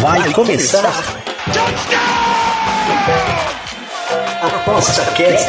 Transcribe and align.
Vai 0.00 0.30
começar. 0.34 0.84
Aposta 4.42 5.04
Cast. 5.12 5.48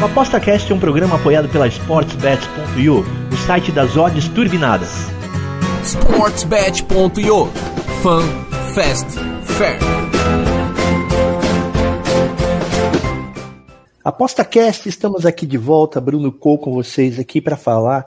O 0.00 0.04
Aposta 0.04 0.38
Cast 0.38 0.70
é 0.70 0.74
um 0.74 0.78
programa 0.78 1.16
apoiado 1.16 1.48
pela 1.48 1.66
SportsBet.io, 1.66 3.06
o 3.32 3.36
site 3.46 3.72
das 3.72 3.96
odds 3.96 4.28
turbinadas. 4.28 4.90
SportsBet.io 5.82 7.50
Fun, 8.02 8.22
Fast, 8.74 9.18
Fair. 9.44 10.05
Aposta 14.16 14.46
Cast, 14.46 14.88
estamos 14.88 15.26
aqui 15.26 15.46
de 15.46 15.58
volta, 15.58 16.00
Bruno 16.00 16.32
Cole 16.32 16.58
com 16.58 16.72
vocês 16.72 17.18
aqui 17.18 17.38
para 17.38 17.54
falar 17.54 18.06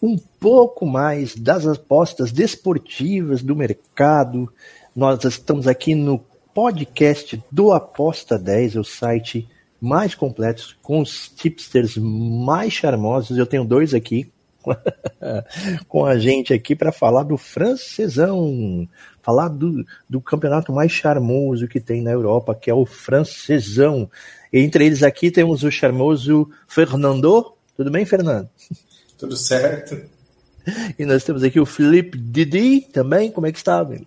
um 0.00 0.16
pouco 0.16 0.86
mais 0.86 1.34
das 1.34 1.66
apostas 1.66 2.30
desportivas 2.30 3.42
do 3.42 3.56
mercado. 3.56 4.48
Nós 4.94 5.24
estamos 5.24 5.66
aqui 5.66 5.92
no 5.96 6.20
podcast 6.54 7.42
do 7.50 7.72
Aposta 7.72 8.38
10, 8.38 8.76
o 8.76 8.84
site 8.84 9.48
mais 9.80 10.14
completo, 10.14 10.78
com 10.80 11.00
os 11.00 11.28
tipsters 11.28 11.96
mais 11.96 12.72
charmosos. 12.72 13.36
Eu 13.36 13.44
tenho 13.44 13.64
dois 13.64 13.92
aqui 13.92 14.30
com 15.88 16.04
a 16.04 16.18
gente 16.18 16.52
aqui 16.52 16.74
para 16.74 16.92
falar 16.92 17.22
do 17.22 17.36
francesão, 17.36 18.88
falar 19.22 19.48
do, 19.48 19.84
do 20.08 20.20
campeonato 20.20 20.72
mais 20.72 20.92
charmoso 20.92 21.68
que 21.68 21.80
tem 21.80 22.02
na 22.02 22.10
Europa, 22.10 22.54
que 22.54 22.70
é 22.70 22.74
o 22.74 22.86
francesão. 22.86 24.10
Entre 24.52 24.86
eles 24.86 25.02
aqui 25.02 25.30
temos 25.30 25.62
o 25.62 25.70
charmoso 25.70 26.50
Fernando. 26.66 27.54
Tudo 27.76 27.90
bem, 27.90 28.04
Fernando? 28.04 28.48
Tudo 29.18 29.36
certo. 29.36 30.00
E 30.98 31.04
nós 31.04 31.24
temos 31.24 31.42
aqui 31.42 31.58
o 31.58 31.66
Felipe 31.66 32.18
Didi 32.18 32.82
também. 32.92 33.30
Como 33.30 33.46
é 33.46 33.52
que 33.52 33.58
está, 33.58 33.78
amigo? 33.78 34.06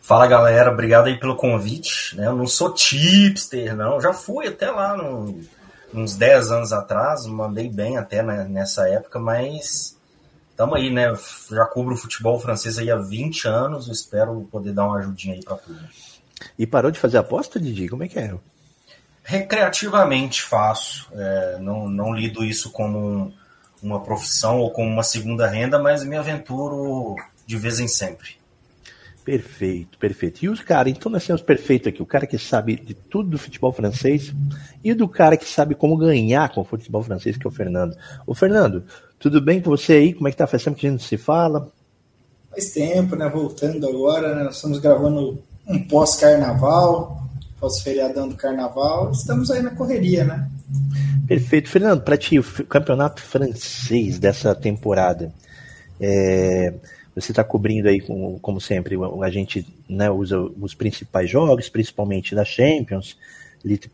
Fala 0.00 0.26
galera, 0.26 0.72
obrigado 0.72 1.06
aí 1.06 1.18
pelo 1.18 1.36
convite. 1.36 2.16
Né? 2.16 2.26
Eu 2.26 2.36
não 2.36 2.46
sou 2.46 2.74
tipster, 2.74 3.76
não. 3.76 4.00
Já 4.00 4.12
fui 4.12 4.48
até 4.48 4.70
lá 4.70 4.96
no, 4.96 5.40
uns 5.92 6.16
10 6.16 6.50
anos 6.50 6.72
atrás, 6.72 7.26
mandei 7.26 7.68
bem 7.68 7.96
até 7.96 8.22
né, 8.22 8.44
nessa 8.48 8.88
época, 8.88 9.18
mas 9.18 9.96
estamos 10.50 10.76
aí, 10.76 10.90
né? 10.90 11.14
Já 11.50 11.64
cubro 11.66 11.94
o 11.94 11.98
futebol 11.98 12.38
francês 12.38 12.78
aí 12.78 12.90
há 12.90 12.96
20 12.96 13.46
anos, 13.46 13.88
espero 13.88 14.48
poder 14.50 14.72
dar 14.72 14.86
uma 14.86 14.98
ajudinha 14.98 15.34
aí 15.34 15.42
para 15.42 15.56
tudo. 15.56 15.80
E 16.58 16.66
parou 16.66 16.90
de 16.90 16.98
fazer 16.98 17.18
aposta, 17.18 17.60
Didi? 17.60 17.88
Como 17.88 18.04
é 18.04 18.08
que 18.08 18.18
é? 18.18 18.34
Recreativamente 19.24 20.42
faço, 20.42 21.08
é, 21.12 21.58
não, 21.60 21.88
não 21.88 22.12
lido 22.12 22.44
isso 22.44 22.70
como 22.70 22.98
um, 22.98 23.32
uma 23.82 24.00
profissão 24.00 24.58
ou 24.58 24.70
como 24.70 24.88
uma 24.88 25.04
segunda 25.04 25.46
renda, 25.46 25.78
mas 25.78 26.04
me 26.04 26.16
aventuro 26.16 27.16
de 27.46 27.56
vez 27.56 27.78
em 27.78 27.86
sempre. 27.86 28.41
Perfeito, 29.24 29.96
perfeito. 29.98 30.44
E 30.44 30.48
os 30.48 30.60
caras, 30.60 30.92
então 30.92 31.10
nós 31.10 31.24
temos 31.24 31.40
perfeito 31.40 31.88
aqui, 31.88 32.02
o 32.02 32.06
cara 32.06 32.26
que 32.26 32.36
sabe 32.36 32.74
de 32.74 32.92
tudo 32.92 33.30
do 33.30 33.38
futebol 33.38 33.72
francês 33.72 34.32
e 34.82 34.92
do 34.94 35.08
cara 35.08 35.36
que 35.36 35.48
sabe 35.48 35.76
como 35.76 35.96
ganhar 35.96 36.52
com 36.52 36.62
o 36.62 36.64
futebol 36.64 37.04
francês, 37.04 37.36
que 37.36 37.46
é 37.46 37.48
o 37.48 37.52
Fernando. 37.52 37.96
Ô 38.26 38.34
Fernando, 38.34 38.84
tudo 39.20 39.40
bem 39.40 39.60
com 39.60 39.70
você 39.70 39.92
aí? 39.92 40.12
Como 40.12 40.26
é 40.26 40.32
que 40.32 40.36
tá? 40.36 40.46
Faz 40.46 40.64
tempo 40.64 40.76
que 40.76 40.88
a 40.88 40.90
gente 40.90 41.04
se 41.04 41.16
fala? 41.16 41.70
Faz 42.50 42.72
tempo, 42.72 43.14
né? 43.14 43.28
Voltando 43.28 43.86
agora, 43.86 44.34
né? 44.34 44.42
Nós 44.42 44.56
estamos 44.56 44.80
gravando 44.80 45.40
um 45.68 45.86
pós-carnaval, 45.86 47.22
pós-feriadão 47.60 48.28
do 48.28 48.34
carnaval. 48.34 49.12
Estamos 49.12 49.52
aí 49.52 49.62
na 49.62 49.70
correria, 49.70 50.24
né? 50.24 50.50
Perfeito. 51.28 51.68
Fernando, 51.68 52.02
para 52.02 52.16
ti, 52.16 52.40
o 52.40 52.66
campeonato 52.66 53.22
francês 53.22 54.18
dessa 54.18 54.52
temporada, 54.52 55.32
é 56.00 56.74
você 57.14 57.32
está 57.32 57.44
cobrindo 57.44 57.88
aí, 57.88 58.00
como, 58.00 58.38
como 58.40 58.60
sempre, 58.60 58.96
a 59.22 59.30
gente 59.30 59.66
né, 59.88 60.10
usa 60.10 60.40
os 60.40 60.74
principais 60.74 61.28
jogos, 61.28 61.68
principalmente 61.68 62.34
da 62.34 62.44
Champions, 62.44 63.16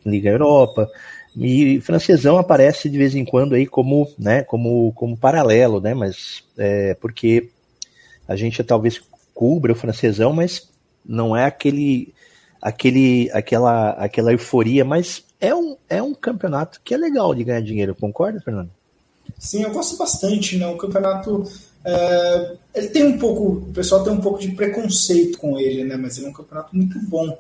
Liga 0.05 0.31
Europa, 0.31 0.89
e 1.37 1.81
francesão 1.81 2.39
aparece 2.39 2.89
de 2.89 2.97
vez 2.97 3.15
em 3.15 3.25
quando 3.25 3.55
aí 3.55 3.67
como, 3.67 4.09
né, 4.19 4.43
como, 4.43 4.93
como 4.93 5.17
paralelo, 5.17 5.81
né, 5.81 5.95
mas 5.95 6.43
é, 6.57 6.95
porque 6.95 7.51
a 8.27 8.37
gente 8.37 8.63
talvez 8.63 9.01
cubra 9.35 9.73
o 9.73 9.77
francesão, 9.77 10.33
mas 10.33 10.69
não 11.05 11.37
é 11.37 11.45
aquele, 11.45 12.13
aquele, 12.61 13.31
aquela, 13.33 13.91
aquela 13.91 14.33
euforia, 14.33 14.85
mas 14.85 15.25
é 15.41 15.55
um, 15.55 15.77
é 15.89 16.03
um 16.03 16.15
campeonato 16.15 16.81
que 16.85 16.95
é 16.95 16.97
legal 16.97 17.35
de 17.35 17.45
ganhar 17.45 17.63
dinheiro, 17.63 17.95
concorda, 17.95 18.41
Fernando? 18.41 18.71
Sim, 19.39 19.63
eu 19.63 19.71
gosto 19.71 19.97
bastante, 19.97 20.57
né? 20.57 20.67
Um 20.67 20.77
campeonato 20.77 21.45
é, 21.85 22.57
ele 22.75 22.89
tem 22.89 23.05
um 23.05 23.19
pouco, 23.19 23.69
o 23.69 23.73
pessoal 23.73 24.03
tem 24.05 24.13
um 24.13 24.21
pouco 24.21 24.39
de 24.39 24.53
preconceito 24.53 25.39
com 25.39 25.59
ele, 25.59 25.85
né? 25.85 25.97
Mas 25.97 26.17
ele 26.17 26.27
é 26.27 26.31
um 26.31 26.33
campeonato 26.35 26.77
muito 26.77 26.99
bom, 27.07 27.39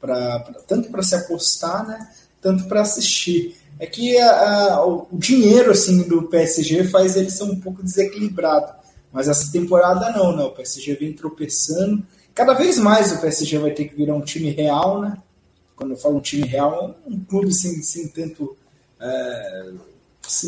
pra 0.00 0.40
tanto 0.66 0.90
para 0.90 1.02
se 1.02 1.14
apostar, 1.14 1.86
né? 1.86 2.10
Tanto 2.40 2.64
para 2.66 2.82
assistir. 2.82 3.56
É 3.78 3.86
que 3.86 4.16
a, 4.18 4.74
a, 4.74 4.86
o 4.86 5.08
dinheiro 5.12 5.72
assim 5.72 6.06
do 6.08 6.22
PSG 6.24 6.84
faz 6.84 7.16
ele 7.16 7.30
ser 7.30 7.44
um 7.44 7.58
pouco 7.60 7.82
desequilibrado. 7.82 8.72
Mas 9.12 9.28
essa 9.28 9.50
temporada 9.50 10.10
não, 10.10 10.36
né? 10.36 10.44
O 10.44 10.50
PSG 10.50 10.94
vem 10.94 11.12
tropeçando. 11.12 12.04
Cada 12.34 12.52
vez 12.52 12.78
mais 12.78 13.12
o 13.12 13.20
PSG 13.20 13.58
vai 13.58 13.70
ter 13.70 13.84
que 13.86 13.94
virar 13.94 14.14
um 14.14 14.20
time 14.20 14.50
real, 14.50 15.00
né? 15.00 15.16
Quando 15.76 15.92
eu 15.92 15.96
falo 15.96 16.16
um 16.16 16.20
time 16.20 16.46
real, 16.46 16.96
um 17.06 17.20
clube 17.24 17.52
sem, 17.52 17.82
sem 17.82 18.08
tanto 18.08 18.56
é, 19.00 19.70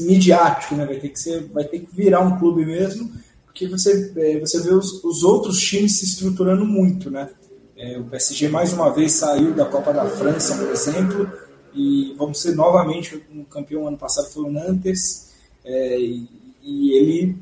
midiático, 0.07 0.75
né? 0.75 0.85
Vai 0.85 0.97
ter 0.97 1.09
que 1.09 1.21
ser, 1.21 1.45
vai 1.53 1.65
ter 1.65 1.81
que 1.81 1.95
virar 1.95 2.21
um 2.21 2.39
clube 2.39 2.65
mesmo, 2.65 3.13
porque 3.47 3.67
você 3.67 4.13
é, 4.17 4.41
você 4.41 4.61
vê 4.61 4.73
os, 4.73 5.03
os 5.05 5.23
outros 5.23 5.59
times 5.61 5.99
se 5.99 6.05
estruturando 6.05 6.65
muito, 6.65 7.11
né? 7.11 7.29
É, 7.77 7.99
o 7.99 8.05
PSG 8.05 8.49
mais 8.49 8.73
uma 8.73 8.91
vez 8.91 9.13
saiu 9.13 9.53
da 9.53 9.67
Copa 9.67 9.93
da 9.93 10.07
França, 10.07 10.57
por 10.57 10.71
exemplo, 10.71 11.31
e 11.75 12.15
vamos 12.17 12.41
ser 12.41 12.55
novamente 12.55 13.23
um 13.31 13.45
campeão 13.45 13.87
ano 13.87 13.99
passado 13.99 14.31
foi 14.31 14.45
o 14.45 14.51
Nantes, 14.51 15.29
é, 15.65 15.99
e, 16.01 16.27
e, 16.63 16.93
ele 16.93 17.37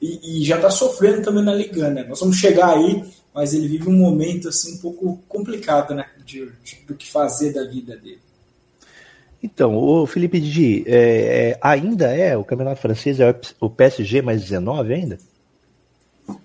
e, 0.00 0.40
e 0.40 0.44
já 0.44 0.56
está 0.56 0.70
sofrendo 0.70 1.22
também 1.22 1.44
na 1.44 1.54
Liga, 1.54 1.88
né? 1.90 2.04
Nós 2.08 2.18
vamos 2.18 2.36
chegar 2.36 2.76
aí, 2.76 3.04
mas 3.32 3.54
ele 3.54 3.68
vive 3.68 3.88
um 3.88 3.96
momento 3.96 4.48
assim 4.48 4.74
um 4.74 4.78
pouco 4.78 5.22
complicado, 5.28 5.94
né? 5.94 6.06
De, 6.24 6.50
de, 6.64 6.84
do 6.86 6.94
que 6.94 7.10
fazer 7.10 7.52
da 7.52 7.64
vida 7.64 7.96
dele. 7.96 8.20
Então, 9.42 9.76
o 9.76 10.06
Felipe 10.06 10.40
Didi, 10.40 10.84
é, 10.86 11.50
é, 11.50 11.58
ainda 11.60 12.14
é 12.14 12.36
o 12.36 12.44
campeonato 12.44 12.80
francês, 12.80 13.18
é 13.18 13.34
o 13.60 13.68
PSG 13.68 14.22
mais 14.22 14.40
19 14.42 14.94
ainda? 14.94 15.18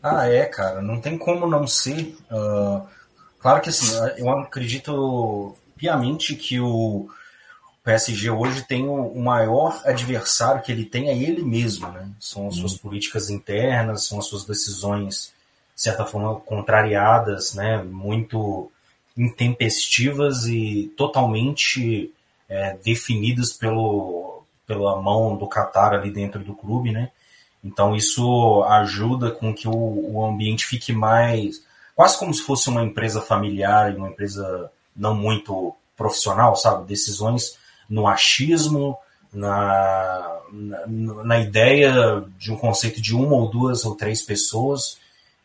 Ah, 0.02 0.28
é, 0.28 0.46
cara, 0.46 0.82
não 0.82 1.00
tem 1.00 1.18
como 1.18 1.46
não 1.46 1.68
ser. 1.68 2.16
Uh, 2.32 2.82
claro 3.40 3.62
que 3.62 3.70
assim, 3.70 3.96
eu 4.18 4.30
acredito 4.32 5.56
piamente 5.78 6.36
que 6.36 6.60
o 6.60 7.08
PSG 7.84 8.32
hoje 8.32 8.64
tem 8.64 8.88
o, 8.88 8.96
o, 8.96 9.24
maior 9.24 9.82
adversário 9.86 10.62
que 10.64 10.72
ele 10.72 10.84
tem 10.84 11.10
é 11.10 11.18
ele 11.18 11.44
mesmo, 11.44 11.88
né? 11.90 12.10
São 12.20 12.48
as 12.48 12.56
suas 12.56 12.74
hum. 12.74 12.80
políticas 12.80 13.30
internas, 13.30 14.06
são 14.06 14.18
as 14.18 14.26
suas 14.26 14.44
decisões, 14.44 15.32
de 15.76 15.84
certa 15.84 16.04
forma, 16.04 16.40
contrariadas, 16.40 17.54
né? 17.54 17.84
Muito 17.84 18.72
intempestivas 19.16 20.46
e 20.48 20.92
totalmente 20.98 22.12
é, 22.50 22.78
definidas 22.84 23.54
pelo, 23.54 24.44
pela 24.66 25.02
mão 25.02 25.36
do 25.36 25.48
Qatar 25.48 25.94
ali 25.94 26.12
dentro 26.12 26.44
do 26.44 26.54
clube, 26.54 26.92
né? 26.92 27.12
Então 27.64 27.96
isso 27.96 28.64
ajuda 28.64 29.32
com 29.32 29.54
que 29.54 29.68
o, 29.68 30.14
o 30.14 30.26
ambiente 30.26 30.66
fique 30.66 30.94
mais 30.94 31.66
quase 31.96 32.18
como 32.18 32.34
se 32.34 32.44
fosse 32.44 32.70
uma 32.70 32.84
empresa 32.84 33.20
familiar 33.20 33.96
uma 33.96 34.10
empresa 34.10 34.72
não 34.96 35.16
muito 35.16 35.76
profissional, 35.96 36.56
sabe? 36.56 36.88
Decisões 36.88 37.58
no 37.90 38.08
achismo, 38.08 38.98
na, 39.34 40.40
na, 40.52 40.88
na, 41.24 41.40
ideia 41.40 42.24
de 42.38 42.52
um 42.52 42.58
conceito 42.58 43.02
de 43.02 43.16
uma 43.16 43.36
ou 43.36 43.50
duas 43.50 43.86
ou 43.86 43.96
três 43.96 44.22
pessoas 44.22 44.98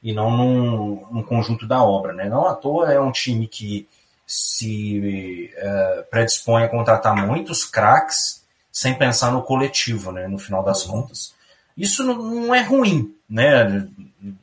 e 0.02 0.12
não 0.12 0.30
num, 0.30 1.06
num 1.10 1.22
conjunto 1.22 1.66
da 1.66 1.82
obra, 1.82 2.12
né? 2.12 2.28
Não 2.28 2.46
à 2.46 2.54
toa 2.54 2.92
é 2.92 3.00
um 3.00 3.12
time 3.12 3.46
que 3.46 3.88
se 4.34 5.52
é, 5.54 6.06
predispõe 6.10 6.62
a 6.64 6.68
contratar 6.68 7.14
muitos 7.14 7.66
craques 7.66 8.42
sem 8.72 8.94
pensar 8.94 9.30
no 9.30 9.42
coletivo, 9.42 10.10
né, 10.10 10.26
no 10.26 10.38
final 10.38 10.64
das 10.64 10.84
contas. 10.84 11.34
Isso 11.76 12.02
não, 12.02 12.16
não 12.16 12.54
é 12.54 12.62
ruim, 12.62 13.14
né? 13.28 13.86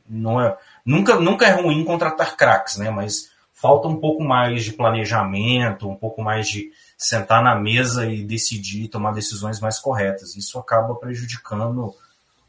Não 0.08 0.40
é, 0.40 0.56
nunca, 0.86 1.16
nunca 1.16 1.44
é 1.44 1.60
ruim 1.60 1.84
contratar 1.84 2.36
craques, 2.36 2.76
né? 2.76 2.88
Mas 2.88 3.30
falta 3.52 3.88
um 3.88 3.96
pouco 3.96 4.22
mais 4.22 4.62
de 4.62 4.72
planejamento, 4.74 5.88
um 5.88 5.96
pouco 5.96 6.22
mais 6.22 6.48
de 6.48 6.70
sentar 6.96 7.42
na 7.42 7.56
mesa 7.56 8.06
e 8.06 8.22
decidir, 8.22 8.86
tomar 8.86 9.12
decisões 9.12 9.58
mais 9.58 9.80
corretas. 9.80 10.36
Isso 10.36 10.56
acaba 10.56 10.94
prejudicando 10.94 11.92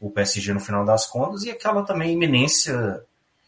o 0.00 0.10
PSG 0.10 0.52
no 0.52 0.60
final 0.60 0.84
das 0.84 1.06
contas 1.06 1.42
e 1.42 1.50
aquela 1.50 1.82
também 1.82 2.12
iminência 2.12 3.02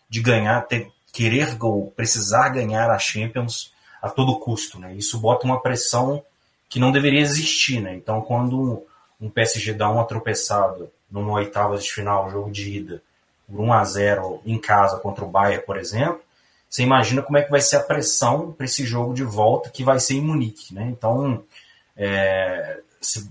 de 0.08 0.20
ganhar, 0.20 0.62
ter, 0.62 0.90
querer 1.12 1.56
ou 1.60 1.92
precisar 1.92 2.48
ganhar 2.48 2.90
a 2.90 2.98
Champions 2.98 3.72
a 4.04 4.10
todo 4.10 4.38
custo. 4.38 4.78
Né? 4.78 4.94
Isso 4.94 5.18
bota 5.18 5.46
uma 5.46 5.60
pressão 5.60 6.22
que 6.68 6.78
não 6.78 6.92
deveria 6.92 7.20
existir, 7.20 7.80
né? 7.80 7.94
Então, 7.94 8.20
quando 8.20 8.84
um 9.20 9.30
PSG 9.30 9.72
dá 9.72 9.88
uma 9.88 10.04
tropeçada 10.04 10.90
numa 11.10 11.32
oitava 11.34 11.78
de 11.78 11.90
final, 11.90 12.30
jogo 12.30 12.50
de 12.50 12.76
ida, 12.76 13.02
por 13.46 13.60
1 13.60 13.72
a 13.72 13.84
0 13.84 14.42
em 14.44 14.58
casa 14.58 14.98
contra 14.98 15.24
o 15.24 15.28
Bayern, 15.28 15.64
por 15.64 15.76
exemplo, 15.76 16.20
você 16.68 16.82
imagina 16.82 17.22
como 17.22 17.38
é 17.38 17.42
que 17.42 17.50
vai 17.50 17.60
ser 17.60 17.76
a 17.76 17.80
pressão 17.80 18.52
para 18.52 18.66
esse 18.66 18.84
jogo 18.84 19.14
de 19.14 19.22
volta 19.22 19.70
que 19.70 19.84
vai 19.84 20.00
ser 20.00 20.14
em 20.14 20.22
Munique, 20.22 20.74
né? 20.74 20.88
Então, 20.90 21.42
é, 21.96 22.80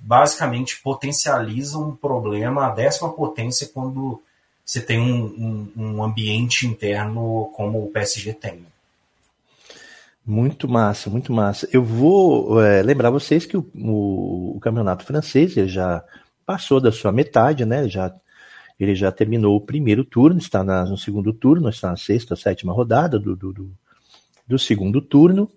basicamente 0.01 0.81
potencializa 0.81 1.77
um 1.77 1.95
problema, 1.95 2.67
a 2.67 2.69
décima 2.69 3.11
potência, 3.11 3.69
quando 3.73 4.21
você 4.63 4.79
tem 4.79 4.99
um, 4.99 5.71
um, 5.75 5.83
um 5.83 6.03
ambiente 6.03 6.65
interno 6.65 7.51
como 7.53 7.83
o 7.83 7.91
PSG 7.91 8.33
tem. 8.33 8.65
Muito 10.25 10.69
massa, 10.69 11.09
muito 11.09 11.33
massa. 11.33 11.67
Eu 11.71 11.83
vou 11.83 12.63
é, 12.63 12.81
lembrar 12.81 13.09
vocês 13.09 13.45
que 13.45 13.57
o, 13.57 13.69
o, 13.75 14.55
o, 14.55 14.59
campeonato 14.61 15.03
francês 15.03 15.57
ele 15.57 15.67
já 15.67 16.03
passou 16.45 16.79
da 16.79 16.91
sua 16.91 17.11
metade, 17.11 17.65
né? 17.65 17.89
Já, 17.89 18.13
ele 18.79 18.95
já 18.95 19.11
terminou 19.11 19.57
o 19.57 19.65
primeiro 19.65 20.05
turno, 20.05 20.37
está 20.39 20.63
na, 20.63 20.85
no 20.85 20.97
segundo 20.97 21.33
turno, 21.33 21.67
está 21.69 21.89
na 21.89 21.97
sexta, 21.97 22.37
sétima 22.37 22.71
rodada 22.71 23.19
do, 23.19 23.35
do, 23.35 23.51
do, 23.51 23.71
do 24.47 24.57
segundo 24.57 25.01
turno 25.01 25.49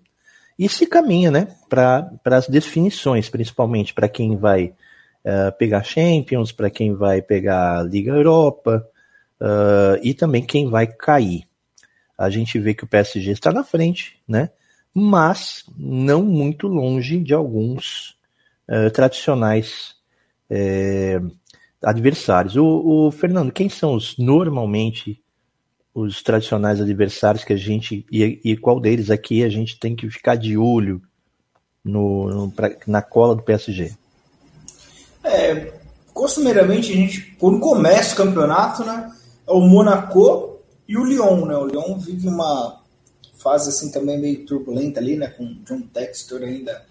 e 0.59 0.67
se 0.67 0.85
caminha, 0.85 1.31
né? 1.31 1.47
Para 1.69 2.19
as 2.25 2.49
definições, 2.49 3.29
principalmente 3.29 3.93
para 3.93 4.09
quem 4.09 4.35
vai 4.35 4.73
pegar 5.57 5.83
Champions, 5.83 6.51
para 6.51 6.69
quem 6.69 6.93
vai 6.93 7.21
pegar 7.21 7.83
Liga 7.83 8.11
Europa 8.11 8.85
uh, 9.41 9.99
e 10.01 10.13
também 10.13 10.41
quem 10.41 10.69
vai 10.69 10.87
cair 10.87 11.46
a 12.17 12.29
gente 12.29 12.57
vê 12.57 12.73
que 12.73 12.83
o 12.83 12.87
PSG 12.87 13.31
está 13.31 13.51
na 13.51 13.63
frente, 13.63 14.19
né? 14.27 14.49
Mas 14.93 15.65
não 15.77 16.23
muito 16.23 16.67
longe 16.67 17.19
de 17.19 17.33
alguns 17.33 18.17
uh, 18.67 18.89
tradicionais 18.91 19.95
uh, 20.49 21.31
adversários. 21.83 22.55
O, 22.55 22.65
o, 22.65 23.11
Fernando, 23.11 23.51
quem 23.51 23.69
são 23.69 23.93
os 23.93 24.17
normalmente 24.17 25.21
os 25.93 26.21
tradicionais 26.21 26.79
adversários 26.79 27.43
que 27.43 27.53
a 27.53 27.57
gente 27.57 28.05
e, 28.11 28.39
e 28.43 28.55
qual 28.55 28.79
deles 28.79 29.09
aqui 29.09 29.43
a 29.43 29.49
gente 29.49 29.79
tem 29.79 29.95
que 29.95 30.07
ficar 30.09 30.35
de 30.35 30.55
olho 30.55 31.01
no, 31.83 32.29
no 32.29 32.51
pra, 32.51 32.71
na 32.85 33.01
cola 33.01 33.35
do 33.35 33.41
PSG? 33.43 33.95
É, 35.23 35.73
costumeiramente 36.13 36.91
a 36.91 36.95
gente 36.95 37.35
quando 37.39 37.59
começa 37.59 38.13
o 38.13 38.25
campeonato, 38.25 38.83
né? 38.83 39.11
É 39.47 39.51
o 39.51 39.61
Monaco 39.61 40.46
e 40.87 40.97
o 40.97 41.03
Lyon, 41.03 41.45
né? 41.45 41.57
O 41.57 41.65
Lyon 41.65 41.97
vive 41.97 42.27
uma 42.27 42.81
fase 43.37 43.69
assim 43.69 43.91
também 43.91 44.19
meio 44.19 44.45
turbulenta 44.45 44.99
ali, 44.99 45.17
né? 45.17 45.27
Com 45.27 45.45
John 45.65 45.81
Textor 45.81 46.41
ainda 46.41 46.81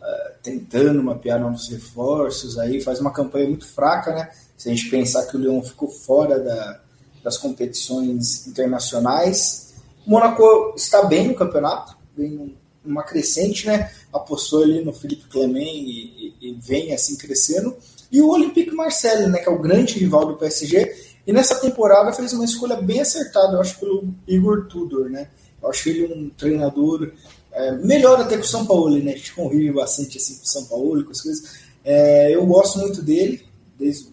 uh, 0.00 0.32
tentando 0.42 1.02
mapear 1.02 1.40
novos 1.40 1.68
reforços, 1.68 2.58
aí 2.58 2.80
faz 2.80 3.00
uma 3.00 3.12
campanha 3.12 3.48
muito 3.48 3.66
fraca, 3.66 4.12
né? 4.12 4.30
Se 4.56 4.68
a 4.68 4.74
gente 4.74 4.90
pensar 4.90 5.26
que 5.26 5.36
o 5.36 5.40
Lyon 5.40 5.62
ficou 5.62 5.88
fora 5.88 6.40
da, 6.40 6.80
das 7.22 7.38
competições 7.38 8.46
internacionais. 8.46 9.74
O 10.04 10.10
Monaco 10.10 10.74
está 10.76 11.04
bem 11.04 11.28
no 11.28 11.34
campeonato, 11.34 11.96
vem 12.16 12.56
uma 12.84 13.02
crescente, 13.02 13.66
né? 13.66 13.92
Apostou 14.12 14.62
ali 14.62 14.84
no 14.84 14.92
Felipe 14.92 15.28
Clement 15.28 15.60
e, 15.60 16.34
e, 16.40 16.48
e 16.48 16.58
vem 16.60 16.92
assim 16.92 17.16
crescendo. 17.16 17.76
E 18.10 18.20
o 18.20 18.30
Olympique 18.30 18.74
Marseille, 18.74 19.26
né? 19.26 19.38
Que 19.38 19.48
é 19.48 19.52
o 19.52 19.60
grande 19.60 19.98
rival 19.98 20.26
do 20.26 20.36
PSG 20.36 21.07
e 21.28 21.32
nessa 21.32 21.56
temporada 21.56 22.10
fez 22.10 22.32
uma 22.32 22.46
escolha 22.46 22.76
bem 22.76 23.02
acertada, 23.02 23.52
eu 23.52 23.60
acho, 23.60 23.78
pelo 23.78 24.08
Igor 24.26 24.66
Tudor, 24.66 25.10
né? 25.10 25.28
Eu 25.62 25.68
acho 25.68 25.86
ele 25.90 26.06
um 26.10 26.30
treinador 26.30 27.12
é, 27.52 27.72
melhor 27.72 28.18
até 28.18 28.38
que 28.38 28.44
o 28.44 28.48
São 28.48 28.64
Paulo, 28.64 28.96
né? 28.96 29.12
A 29.12 29.16
gente 29.16 29.34
convive 29.34 29.70
bastante 29.70 30.16
assim 30.16 30.36
com 30.36 30.44
o 30.44 30.48
São 30.48 30.64
Paulo, 30.64 31.04
com 31.04 31.10
as 31.10 31.20
coisas. 31.20 31.58
É, 31.84 32.34
eu 32.34 32.46
gosto 32.46 32.78
muito 32.78 33.02
dele, 33.02 33.44
desde 33.78 34.08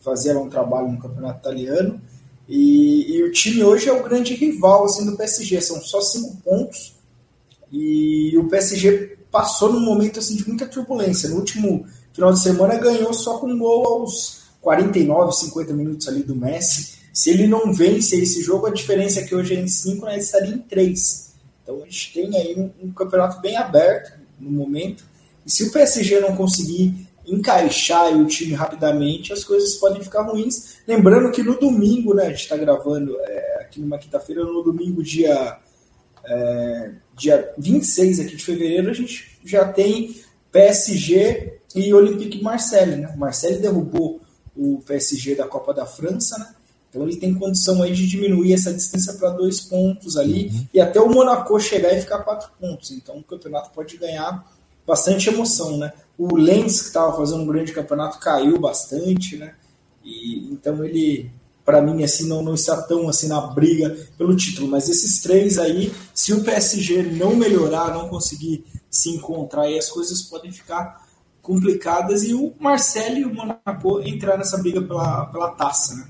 fazer 0.00 0.38
um 0.38 0.48
trabalho 0.48 0.90
no 0.90 0.98
campeonato 0.98 1.40
italiano. 1.40 2.00
E, 2.48 3.14
e, 3.14 3.22
o 3.24 3.30
time 3.30 3.62
hoje 3.62 3.90
é 3.90 3.92
o 3.92 4.02
grande 4.02 4.32
rival 4.34 4.86
assim, 4.86 5.04
do 5.04 5.18
PSG, 5.18 5.60
são 5.60 5.82
só 5.82 6.00
cinco 6.00 6.34
pontos. 6.42 6.94
E 7.70 8.38
o 8.38 8.48
PSG 8.48 9.18
passou 9.30 9.70
num 9.70 9.80
momento 9.80 10.18
assim, 10.18 10.34
de 10.34 10.48
muita 10.48 10.64
turbulência. 10.64 11.28
No 11.28 11.36
último 11.36 11.86
final 12.14 12.32
de 12.32 12.40
semana 12.40 12.78
ganhou 12.78 13.12
só 13.12 13.36
com 13.36 13.48
um 13.48 13.58
gol 13.58 13.86
aos 13.86 14.43
49, 14.64 15.32
50 15.32 15.72
minutos 15.74 16.08
ali 16.08 16.22
do 16.22 16.34
Messi. 16.34 16.94
Se 17.12 17.30
ele 17.30 17.46
não 17.46 17.72
vence 17.72 18.16
esse 18.16 18.42
jogo, 18.42 18.66
a 18.66 18.72
diferença 18.72 19.20
é 19.20 19.22
que 19.22 19.34
hoje 19.34 19.54
é 19.54 19.60
em 19.60 19.68
5, 19.68 20.06
né, 20.06 20.14
ele 20.14 20.22
estaria 20.22 20.54
em 20.54 20.58
3. 20.58 21.34
Então 21.62 21.82
a 21.82 21.84
gente 21.84 22.12
tem 22.12 22.36
aí 22.36 22.54
um, 22.56 22.70
um, 22.82 22.90
campeonato 22.90 23.40
bem 23.40 23.56
aberto 23.56 24.18
no 24.40 24.50
momento. 24.50 25.04
E 25.46 25.52
se 25.52 25.64
o 25.64 25.70
PSG 25.70 26.18
não 26.20 26.34
conseguir 26.34 27.06
encaixar 27.26 28.12
o 28.16 28.26
time 28.26 28.54
rapidamente, 28.54 29.32
as 29.32 29.44
coisas 29.44 29.74
podem 29.76 30.02
ficar 30.02 30.22
ruins. 30.22 30.78
Lembrando 30.88 31.30
que 31.30 31.42
no 31.42 31.58
domingo, 31.58 32.14
né, 32.14 32.24
a 32.26 32.30
gente 32.30 32.42
está 32.42 32.56
gravando 32.56 33.16
é, 33.20 33.62
aqui 33.62 33.80
numa 33.80 33.98
quinta-feira, 33.98 34.44
no 34.44 34.62
domingo, 34.62 35.02
dia, 35.02 35.58
é, 36.24 36.90
dia 37.16 37.52
26 37.58 38.20
aqui 38.20 38.36
de 38.36 38.44
fevereiro, 38.44 38.90
a 38.90 38.94
gente 38.94 39.38
já 39.44 39.66
tem 39.66 40.16
PSG 40.50 41.60
e 41.74 41.94
Olympique 41.94 42.42
Marseille. 42.42 42.96
Né? 42.96 43.14
Marseille 43.16 43.58
derrubou 43.58 44.23
o 44.56 44.82
PSG 44.86 45.34
da 45.34 45.46
Copa 45.46 45.74
da 45.74 45.86
França, 45.86 46.38
né? 46.38 46.54
Então 46.94 47.08
ele 47.08 47.16
tem 47.16 47.34
condição 47.34 47.82
aí 47.82 47.92
de 47.92 48.06
diminuir 48.06 48.52
essa 48.52 48.72
distância 48.72 49.14
para 49.14 49.30
dois 49.30 49.60
pontos 49.60 50.16
ali 50.16 50.46
uhum. 50.46 50.66
e 50.72 50.80
até 50.80 51.00
o 51.00 51.10
Monaco 51.10 51.58
chegar 51.58 51.92
e 51.92 52.00
ficar 52.00 52.20
quatro 52.20 52.48
pontos. 52.60 52.92
Então 52.92 53.18
o 53.18 53.24
campeonato 53.24 53.70
pode 53.74 53.96
ganhar 53.96 54.48
bastante 54.86 55.28
emoção, 55.28 55.76
né? 55.76 55.92
O 56.16 56.36
Lens 56.36 56.82
que 56.82 56.86
estava 56.88 57.16
fazendo 57.16 57.42
um 57.42 57.46
grande 57.46 57.72
campeonato 57.72 58.20
caiu 58.20 58.60
bastante, 58.60 59.36
né? 59.36 59.54
E 60.04 60.48
então 60.52 60.84
ele, 60.84 61.28
para 61.64 61.82
mim, 61.82 62.04
assim 62.04 62.28
não, 62.28 62.42
não 62.42 62.54
está 62.54 62.80
tão 62.82 63.08
assim 63.08 63.26
na 63.26 63.40
briga 63.40 63.96
pelo 64.16 64.36
título. 64.36 64.68
Mas 64.68 64.88
esses 64.88 65.20
três 65.20 65.58
aí, 65.58 65.92
se 66.14 66.32
o 66.32 66.44
PSG 66.44 67.02
não 67.02 67.34
melhorar, 67.34 67.92
não 67.92 68.08
conseguir 68.08 68.64
se 68.88 69.10
encontrar, 69.10 69.62
aí 69.62 69.76
as 69.76 69.90
coisas 69.90 70.22
podem 70.22 70.52
ficar 70.52 71.03
complicadas 71.44 72.24
e 72.24 72.32
o 72.32 72.54
Marcelo 72.58 73.18
e 73.18 73.24
o 73.26 73.34
Monaco 73.34 74.00
entrar 74.00 74.38
nessa 74.38 74.56
briga 74.56 74.80
pela, 74.80 75.26
pela 75.26 75.50
taça, 75.50 75.94
né? 75.94 76.06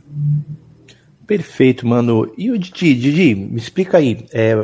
Perfeito, 1.27 1.87
mano. 1.87 2.33
E 2.39 2.53
o 2.53 2.59
Didi, 2.59 2.95
Didi, 2.95 3.35
me 3.35 3.59
explica 3.59 3.99
aí. 3.99 4.25
É, 4.33 4.55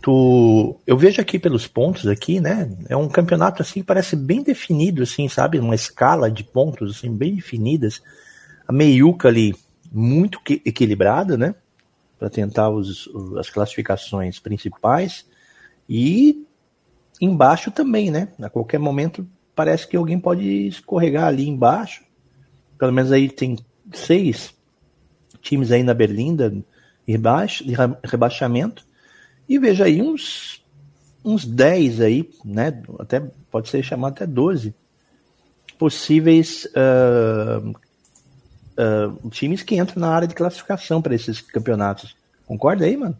tu, 0.00 0.80
eu 0.86 0.96
vejo 0.96 1.20
aqui 1.20 1.38
pelos 1.38 1.66
pontos 1.66 2.06
aqui, 2.06 2.40
né? 2.40 2.70
É 2.88 2.96
um 2.96 3.08
campeonato 3.08 3.60
assim 3.60 3.82
parece 3.82 4.16
bem 4.16 4.42
definido, 4.42 5.02
assim, 5.02 5.28
sabe? 5.28 5.58
Uma 5.58 5.74
escala 5.74 6.30
de 6.30 6.42
pontos 6.42 6.96
assim 6.96 7.14
bem 7.14 7.34
definidas. 7.34 8.00
A 8.66 8.72
meiuca 8.72 9.28
ali 9.28 9.54
muito 9.92 10.40
equilibrada, 10.64 11.36
né? 11.36 11.54
Para 12.18 12.30
tentar 12.30 12.70
os, 12.70 13.10
as 13.38 13.50
classificações 13.50 14.38
principais 14.38 15.26
e 15.86 16.42
embaixo 17.20 17.70
também, 17.70 18.10
né? 18.10 18.28
A 18.40 18.48
qualquer 18.48 18.78
momento 18.78 19.26
parece 19.54 19.86
que 19.86 19.96
alguém 19.96 20.18
pode 20.18 20.68
escorregar 20.68 21.26
ali 21.26 21.48
embaixo. 21.48 22.02
Pelo 22.78 22.92
menos 22.92 23.12
aí 23.12 23.28
tem 23.28 23.58
seis 23.92 24.54
times 25.40 25.70
aí 25.70 25.82
na 25.82 25.94
Berlinda 25.94 26.50
de 27.06 27.74
rebaixamento. 28.04 28.84
E 29.48 29.58
veja 29.58 29.84
aí 29.84 30.00
uns 30.02 30.62
uns 31.24 31.46
10 31.46 32.00
aí, 32.02 32.30
né? 32.44 32.82
Até 32.98 33.20
pode 33.50 33.70
ser 33.70 33.82
chamado 33.82 34.12
até 34.12 34.26
12 34.26 34.74
possíveis 35.78 36.66
uh, 36.66 37.70
uh, 37.70 39.30
times 39.30 39.62
que 39.62 39.76
entram 39.76 40.00
na 40.00 40.10
área 40.10 40.28
de 40.28 40.34
classificação 40.34 41.00
para 41.00 41.14
esses 41.14 41.40
campeonatos. 41.40 42.14
Concorda 42.46 42.84
aí, 42.84 42.96
mano? 42.96 43.16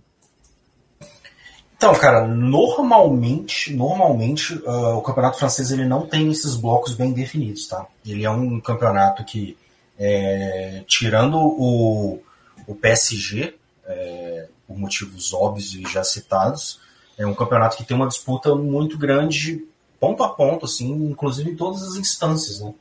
Então, 1.76 1.94
cara, 1.94 2.26
normalmente, 2.26 3.74
normalmente 3.74 4.54
uh, 4.54 4.96
o 4.96 5.02
campeonato 5.02 5.38
francês 5.38 5.70
ele 5.70 5.84
não 5.84 6.06
tem 6.06 6.30
esses 6.30 6.56
blocos 6.56 6.94
bem 6.94 7.12
definidos, 7.12 7.66
tá? 7.66 7.86
Ele 8.06 8.24
é 8.24 8.30
um 8.30 8.60
campeonato 8.60 9.24
que, 9.24 9.56
é, 9.98 10.82
tirando 10.86 11.36
o, 11.36 12.22
o 12.66 12.74
PSG, 12.74 13.54
é, 13.86 14.48
por 14.66 14.78
motivos 14.78 15.34
óbvios 15.34 15.74
e 15.74 15.82
já 15.82 16.02
citados, 16.02 16.80
é 17.18 17.26
um 17.26 17.34
campeonato 17.34 17.76
que 17.76 17.84
tem 17.84 17.96
uma 17.96 18.08
disputa 18.08 18.54
muito 18.54 18.96
grande, 18.96 19.64
ponto 20.00 20.22
a 20.22 20.28
ponto, 20.28 20.64
assim, 20.64 20.90
inclusive 20.90 21.50
em 21.50 21.56
todas 21.56 21.82
as 21.82 21.96
instâncias, 21.96 22.60
né? 22.60 22.72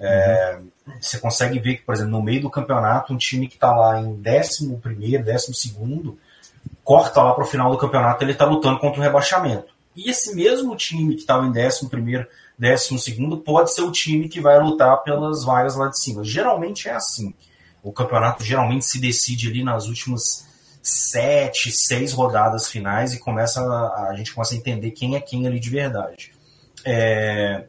É, 0.00 0.60
você 1.00 1.18
consegue 1.18 1.58
ver 1.58 1.76
que, 1.76 1.82
por 1.82 1.94
exemplo, 1.94 2.12
no 2.12 2.22
meio 2.22 2.42
do 2.42 2.50
campeonato, 2.50 3.12
um 3.12 3.16
time 3.16 3.48
que 3.48 3.54
está 3.54 3.74
lá 3.74 4.00
em 4.00 4.22
11 4.26 4.76
primeiro, 4.76 5.24
12 5.24 5.52
segundo, 5.54 6.18
corta 6.84 7.22
lá 7.22 7.32
para 7.34 7.44
o 7.44 7.46
final 7.46 7.70
do 7.70 7.78
campeonato, 7.78 8.22
ele 8.24 8.32
está 8.32 8.44
lutando 8.44 8.78
contra 8.78 9.00
o 9.00 9.02
rebaixamento. 9.02 9.72
E 9.94 10.10
esse 10.10 10.34
mesmo 10.34 10.76
time 10.76 11.14
que 11.14 11.22
estava 11.22 11.44
em 11.44 11.50
11 11.50 11.88
primeiro, 11.88 12.26
12 12.58 12.98
segundo, 12.98 13.38
pode 13.38 13.74
ser 13.74 13.82
o 13.82 13.90
time 13.90 14.28
que 14.28 14.40
vai 14.40 14.58
lutar 14.60 15.02
pelas 15.02 15.44
vagas 15.44 15.76
lá 15.76 15.88
de 15.88 15.98
cima. 15.98 16.24
Geralmente 16.24 16.88
é 16.88 16.92
assim. 16.92 17.34
O 17.82 17.92
campeonato 17.92 18.44
geralmente 18.44 18.84
se 18.84 19.00
decide 19.00 19.48
ali 19.48 19.64
nas 19.64 19.86
últimas 19.86 20.46
sete, 20.82 21.70
seis 21.70 22.12
rodadas 22.12 22.68
finais 22.68 23.12
e 23.12 23.18
começa 23.18 23.60
a, 23.60 24.08
a 24.10 24.14
gente 24.16 24.32
começa 24.32 24.54
a 24.54 24.56
entender 24.56 24.92
quem 24.92 25.16
é 25.16 25.20
quem 25.20 25.46
ali 25.46 25.60
de 25.60 25.68
verdade. 25.68 26.32
é, 26.86 27.64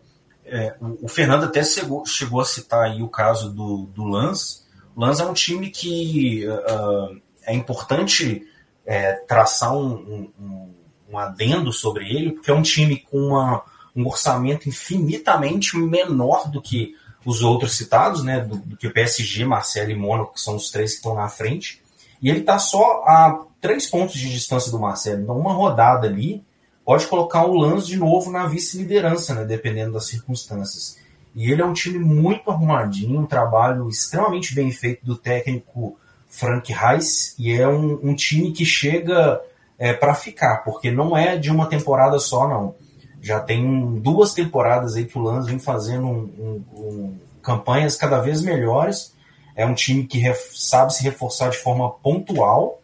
é, 0.46 0.76
o, 0.80 1.08
Fernando 1.08 1.46
até 1.46 1.64
chegou, 1.64 2.06
chegou, 2.06 2.42
a 2.42 2.46
citar 2.46 2.86
aí 2.86 3.02
o 3.02 3.10
caso 3.10 3.52
do, 3.52 3.90
do 3.94 4.04
Lance. 4.06 4.62
O 4.96 5.02
Lance 5.02 5.22
é 5.22 5.26
um 5.26 5.34
time 5.34 5.70
que 5.70 6.48
uh, 6.48 7.22
é 7.44 7.54
importante 7.54 8.48
é, 8.90 9.14
traçar 9.14 9.78
um, 9.78 10.32
um, 10.40 10.74
um, 11.12 11.18
adendo 11.20 11.72
sobre 11.72 12.10
ele, 12.10 12.32
porque 12.32 12.50
é 12.50 12.54
um 12.56 12.64
time 12.64 12.98
com 12.98 13.20
uma, 13.20 13.62
um 13.96 14.08
orçamento 14.08 14.68
infinitamente 14.68 15.78
menor 15.78 16.50
do 16.50 16.60
que 16.60 16.96
os 17.24 17.44
outros 17.44 17.78
citados, 17.78 18.24
né, 18.24 18.40
do, 18.40 18.58
do 18.58 18.76
que 18.76 18.88
o 18.88 18.92
PSG, 18.92 19.46
Marcelo 19.46 19.92
e 19.92 19.96
Mônaco, 19.96 20.34
que 20.34 20.42
são 20.42 20.56
os 20.56 20.72
três 20.72 20.94
que 20.94 20.98
estão 20.98 21.14
na 21.14 21.30
frente. 21.30 21.84
E 22.20 22.32
ele 22.32 22.40
está 22.40 22.58
só 22.58 23.04
a 23.06 23.46
três 23.62 23.88
pontos 23.88 24.16
de 24.16 24.28
distância 24.28 24.72
do 24.72 24.80
Marcelo. 24.80 25.22
Então, 25.22 25.38
uma 25.38 25.54
rodada 25.54 26.08
ali 26.08 26.44
pode 26.84 27.06
colocar 27.06 27.46
o 27.46 27.54
Lanz 27.54 27.86
de 27.86 27.96
novo 27.96 28.32
na 28.32 28.48
vice-liderança, 28.48 29.36
né, 29.36 29.46
dependendo 29.46 29.94
das 29.94 30.08
circunstâncias. 30.08 30.98
E 31.36 31.52
ele 31.52 31.62
é 31.62 31.66
um 31.66 31.74
time 31.74 32.00
muito 32.00 32.50
arrumadinho, 32.50 33.20
um 33.20 33.28
trabalho 33.28 33.88
extremamente 33.88 34.56
bem 34.56 34.72
feito 34.72 35.06
do 35.06 35.16
técnico 35.16 35.96
Frank 36.30 36.72
Reis, 36.72 37.36
e 37.40 37.52
é 37.52 37.68
um, 37.68 38.00
um 38.04 38.14
time 38.14 38.52
que 38.52 38.64
chega 38.64 39.42
é, 39.78 39.94
para 39.94 40.14
ficar, 40.14 40.58
porque 40.64 40.92
não 40.92 41.18
é 41.18 41.36
de 41.36 41.50
uma 41.50 41.66
temporada 41.66 42.20
só, 42.20 42.48
não. 42.48 42.76
Já 43.22 43.40
tem 43.40 44.00
duas 44.00 44.34
temporadas 44.34 44.96
aí 44.96 45.06
que 45.06 45.18
o 45.18 45.22
Lanz 45.22 45.48
vem 45.48 45.60
fazendo 45.60 46.06
um, 46.06 46.64
um, 46.74 47.18
campanhas 47.42 47.96
cada 47.96 48.20
vez 48.20 48.42
melhores. 48.42 49.14
É 49.56 49.66
um 49.66 49.74
time 49.74 50.06
que 50.06 50.22
sabe 50.54 50.94
se 50.94 51.04
reforçar 51.04 51.50
de 51.50 51.58
forma 51.58 51.90
pontual, 51.90 52.80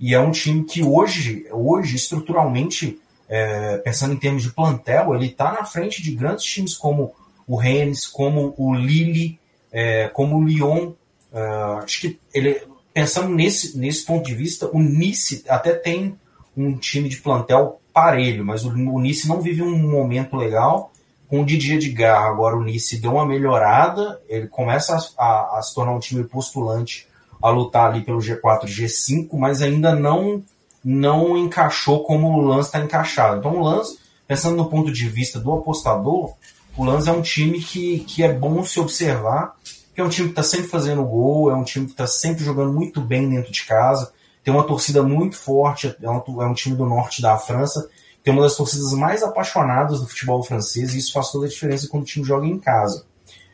e 0.00 0.14
é 0.14 0.20
um 0.20 0.30
time 0.30 0.64
que 0.64 0.82
hoje, 0.82 1.46
hoje 1.50 1.96
estruturalmente, 1.96 3.00
é, 3.28 3.78
pensando 3.78 4.14
em 4.14 4.18
termos 4.18 4.42
de 4.42 4.50
plantel, 4.50 5.14
ele 5.14 5.26
está 5.26 5.52
na 5.52 5.64
frente 5.64 6.02
de 6.02 6.14
grandes 6.14 6.44
times 6.44 6.76
como 6.76 7.14
o 7.46 7.56
Rennes, 7.56 8.06
como 8.06 8.54
o 8.56 8.74
Lille, 8.74 9.38
é, 9.72 10.08
como 10.08 10.36
o 10.36 10.44
Lyon. 10.44 10.92
É, 11.32 11.40
acho 11.82 12.00
que 12.00 12.18
ele, 12.32 12.60
pensando 12.98 13.28
nesse, 13.28 13.78
nesse 13.78 14.04
ponto 14.04 14.26
de 14.26 14.34
vista, 14.34 14.68
o 14.72 14.80
Nice 14.80 15.44
até 15.48 15.72
tem 15.72 16.18
um 16.56 16.76
time 16.76 17.08
de 17.08 17.18
plantel 17.18 17.80
parelho, 17.92 18.44
mas 18.44 18.64
o, 18.64 18.70
o 18.70 19.00
Nice 19.00 19.28
não 19.28 19.40
vive 19.40 19.62
um 19.62 19.78
momento 19.78 20.36
legal 20.36 20.90
com 21.28 21.40
o 21.40 21.44
Didier 21.44 21.78
de 21.78 21.90
Garra. 21.90 22.28
Agora 22.28 22.56
o 22.56 22.64
Nice 22.64 23.00
deu 23.00 23.12
uma 23.12 23.24
melhorada, 23.24 24.20
ele 24.28 24.48
começa 24.48 24.96
a, 24.96 25.24
a, 25.24 25.58
a 25.58 25.62
se 25.62 25.72
tornar 25.72 25.92
um 25.92 26.00
time 26.00 26.24
postulante 26.24 27.06
a 27.40 27.50
lutar 27.50 27.88
ali 27.88 28.00
pelo 28.00 28.18
G4, 28.18 28.64
G5, 28.64 29.28
mas 29.34 29.62
ainda 29.62 29.94
não 29.94 30.42
não 30.84 31.38
encaixou 31.38 32.02
como 32.02 32.32
o 32.32 32.40
Lance 32.40 32.70
está 32.70 32.80
encaixado. 32.80 33.38
Então 33.38 33.60
o 33.60 33.62
Lance, 33.62 33.96
pensando 34.26 34.56
no 34.56 34.68
ponto 34.68 34.90
de 34.90 35.08
vista 35.08 35.38
do 35.38 35.52
apostador, 35.52 36.34
o 36.76 36.84
Lance 36.84 37.08
é 37.08 37.12
um 37.12 37.22
time 37.22 37.60
que, 37.60 38.00
que 38.00 38.24
é 38.24 38.32
bom 38.32 38.64
se 38.64 38.80
observar, 38.80 39.54
é 40.00 40.04
um 40.04 40.08
time 40.08 40.28
que 40.28 40.32
está 40.32 40.42
sempre 40.42 40.68
fazendo 40.68 41.04
gol, 41.04 41.50
é 41.50 41.54
um 41.54 41.64
time 41.64 41.86
que 41.86 41.92
está 41.92 42.06
sempre 42.06 42.44
jogando 42.44 42.72
muito 42.72 43.00
bem 43.00 43.28
dentro 43.28 43.52
de 43.52 43.64
casa, 43.64 44.12
tem 44.42 44.52
uma 44.52 44.64
torcida 44.64 45.02
muito 45.02 45.36
forte, 45.36 45.94
é 46.00 46.10
um, 46.10 46.42
é 46.42 46.46
um 46.46 46.54
time 46.54 46.76
do 46.76 46.86
norte 46.86 47.20
da 47.20 47.36
França, 47.36 47.88
tem 48.22 48.32
uma 48.32 48.42
das 48.42 48.56
torcidas 48.56 48.92
mais 48.92 49.22
apaixonadas 49.22 50.00
do 50.00 50.06
futebol 50.06 50.42
francês, 50.42 50.94
e 50.94 50.98
isso 50.98 51.12
faz 51.12 51.30
toda 51.30 51.46
a 51.46 51.48
diferença 51.48 51.88
quando 51.88 52.02
o 52.02 52.06
time 52.06 52.24
joga 52.24 52.46
em 52.46 52.58
casa. 52.58 53.04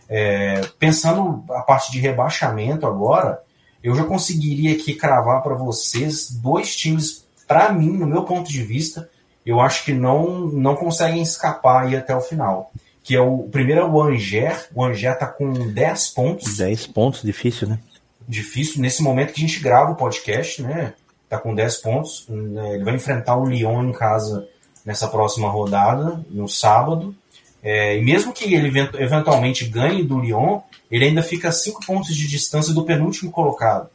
É, 0.09 0.61
pensando 0.79 1.45
a 1.51 1.63
parte 1.63 1.91
de 1.91 1.99
rebaixamento 1.99 2.87
agora, 2.87 3.41
eu 3.83 3.95
já 3.95 4.05
conseguiria 4.05 4.75
aqui 4.75 4.95
cravar 4.95 5.43
para 5.43 5.55
vocês 5.55 6.31
dois 6.31 6.75
times, 6.75 7.27
para 7.47 7.73
mim, 7.73 7.91
no 7.91 8.07
meu 8.07 8.25
ponto 8.25 8.51
de 8.51 8.63
vista, 8.63 9.11
eu 9.45 9.61
acho 9.61 9.85
que 9.85 9.93
não, 9.93 10.47
não 10.47 10.75
conseguem 10.75 11.23
escapar 11.23 11.85
aí 11.85 11.97
até 11.97 12.17
o 12.17 12.21
final. 12.21 12.71
Que 13.05 13.15
é 13.15 13.21
o, 13.21 13.41
o 13.41 13.49
primeiro 13.49 13.83
é 13.83 13.85
o 13.85 14.03
Anger. 14.03 14.69
O 14.75 14.85
Anger 14.85 15.13
está 15.13 15.27
com 15.27 15.53
10 15.53 16.09
pontos. 16.09 16.57
10 16.57 16.89
pontos, 16.89 17.23
difícil, 17.23 17.69
né? 17.69 17.79
Difícil. 18.27 18.81
Nesse 18.81 19.03
momento 19.03 19.33
que 19.33 19.45
a 19.45 19.47
gente 19.47 19.61
grava 19.61 19.93
o 19.93 19.97
podcast, 19.97 20.61
né? 20.63 20.95
Tá 21.29 21.39
com 21.39 21.55
10 21.55 21.77
pontos. 21.77 22.27
Né? 22.29 22.75
Ele 22.75 22.85
vai 22.85 22.95
enfrentar 22.95 23.37
o 23.37 23.47
Lyon 23.47 23.85
em 23.85 23.93
casa 23.93 24.49
nessa 24.85 25.07
próxima 25.07 25.49
rodada, 25.49 26.21
no 26.31 26.49
sábado. 26.49 27.15
É, 27.63 27.97
e 27.97 28.03
mesmo 28.03 28.33
que 28.33 28.53
ele 28.53 28.69
eventualmente 28.99 29.65
ganhe 29.67 30.03
do 30.03 30.21
Lyon, 30.21 30.61
ele 30.91 31.07
ainda 31.07 31.23
fica 31.23 31.49
a 31.49 31.53
cinco 31.53 31.85
pontos 31.85 32.15
de 32.15 32.29
distância 32.29 32.75
do 32.75 32.85
penúltimo 32.85 33.31
colocado. 33.31 33.89